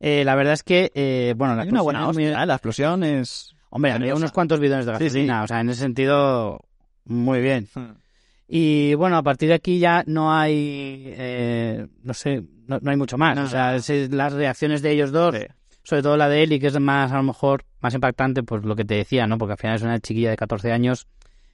[0.00, 2.54] Eh, la verdad es que, bueno, la hay una buena explosión es muy- hostia la
[2.54, 5.04] explosión es Hombre, había unos cuantos bidones de Sí, sí.
[5.04, 6.58] gasolina, o sea, en ese sentido,
[7.04, 7.68] muy bien.
[8.52, 12.96] Y bueno, a partir de aquí ya no hay, eh, no sé, no, no hay
[12.96, 13.36] mucho más.
[13.36, 13.44] No.
[13.44, 15.46] O sea, es- las reacciones de ellos dos, Sí.
[15.84, 18.74] sobre todo la de Eli, que es más, a lo mejor, más impactante, pues lo
[18.74, 19.38] que te decía, ¿no?
[19.38, 21.06] Porque al final es una chiquilla de 14 años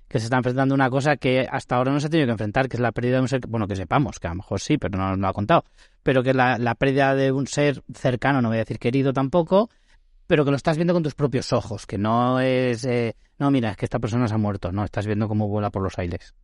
[0.09, 2.33] que se está enfrentando a una cosa que hasta ahora no se ha tenido que
[2.33, 4.61] enfrentar, que es la pérdida de un ser, bueno, que sepamos, que a lo mejor
[4.61, 5.65] sí, pero no nos lo ha contado,
[6.03, 9.13] pero que es la, la pérdida de un ser cercano, no voy a decir querido
[9.13, 9.69] tampoco,
[10.27, 13.71] pero que lo estás viendo con tus propios ojos, que no es, eh, no, mira,
[13.73, 16.35] es que esta persona se ha muerto, no, estás viendo cómo vuela por los aires.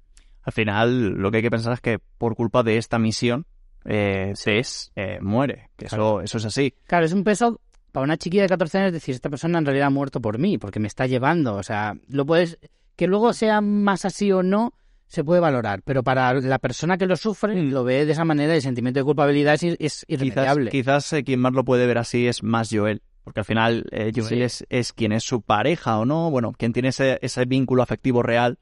[0.43, 3.47] Al final lo que hay que pensar es que por culpa de esta misión
[3.85, 6.21] eh, Tess eh, muere que eso Claro.
[6.23, 9.29] eso es así Claro, es un peso para una chiquilla de 14 años decir, esta
[9.29, 11.57] persona en realidad ha muerto por mí, porque me está llevando.
[11.57, 12.59] O sea, lo puedes.
[12.97, 14.73] Que luego sea más así o no,
[15.09, 15.83] se puede valorar.
[15.85, 17.71] Pero para la persona que lo sufre, Mm.
[17.71, 20.71] lo ve de esa manera, el sentimiento de culpabilidad es, es quizás, irremediable.
[20.71, 24.11] quizás eh, quien más lo puede ver así es más Joel porque al final eh,
[24.15, 24.43] Joel Sí.
[24.43, 28.23] es, es quien es su pareja o no bueno quien tiene ese, ese vínculo afectivo
[28.23, 28.59] real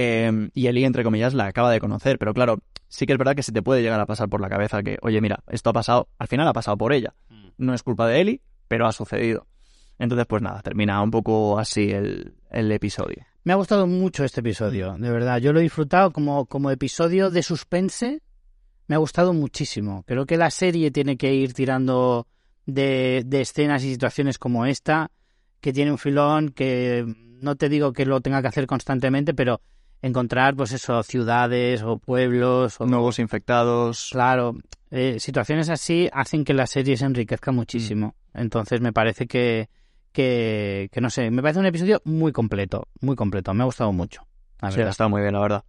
[0.00, 3.34] eh, y Ellie entre comillas la acaba de conocer pero claro sí que es verdad
[3.34, 5.72] que se te puede llegar a pasar por la cabeza que oye mira esto ha
[5.72, 7.14] pasado al final ha pasado por ella
[7.56, 9.48] no es culpa de Ellie pero ha sucedido
[9.98, 14.40] entonces pues nada termina un poco así el, el episodio Me ha gustado mucho este
[14.40, 15.38] episodio, de verdad.
[15.38, 18.20] Yo lo he disfrutado como, como episodio de suspense.
[18.86, 20.04] Me ha gustado muchísimo.
[20.06, 22.26] Creo que la serie tiene que ir tirando
[22.66, 25.10] de, de escenas y situaciones como esta,
[25.60, 27.04] que tiene un filón que
[27.40, 29.60] no te digo que lo tenga que hacer constantemente, pero
[30.02, 34.56] encontrar, pues eso, ciudades o pueblos o nuevos infectados Claro,
[34.90, 38.14] eh, situaciones así hacen que la serie se enriquezca muchísimo.
[38.34, 39.68] Entonces me parece que,
[40.12, 43.52] que, que no sé, me parece un episodio muy completo, muy completo.
[43.54, 44.26] Me ha gustado mucho.
[44.60, 45.64] La sí, ha estado muy bien la verdad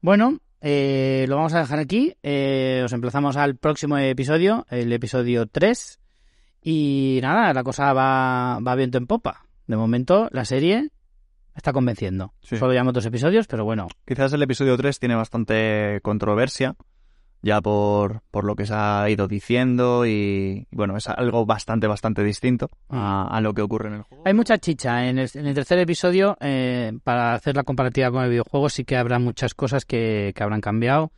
[0.00, 2.14] Bueno, eh, lo vamos a dejar aquí.
[2.22, 6.00] Eh, os emplazamos al próximo episodio, el episodio 3.
[6.62, 9.46] Y nada, la cosa va, va viento en popa.
[9.66, 10.90] De momento, la serie
[11.56, 12.32] está convenciendo.
[12.42, 12.56] Sí.
[12.56, 13.88] Solo llevamos dos episodios, pero bueno.
[14.06, 16.76] Quizás el episodio 3 tiene bastante controversia.
[17.42, 22.24] ya por, por lo que se ha ido diciendo y bueno, es algo bastante, bastante
[22.24, 24.24] distinto a, a lo que ocurre en el juego.
[24.26, 25.06] Hay mucha chicha.
[25.08, 28.84] En el, en el tercer episodio, eh, para hacer la comparativa con el videojuego, sí
[28.84, 31.12] que habrá muchas cosas que, que habrán cambiado.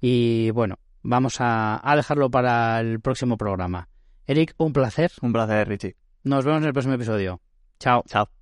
[0.00, 3.88] Y bueno, vamos a, a dejarlo para el próximo programa.
[4.26, 5.10] Eric, un placer.
[5.20, 5.96] Un placer, Richie.
[6.22, 7.40] Nos vemos en el próximo episodio.
[7.80, 8.04] Chao.
[8.06, 8.41] Chao.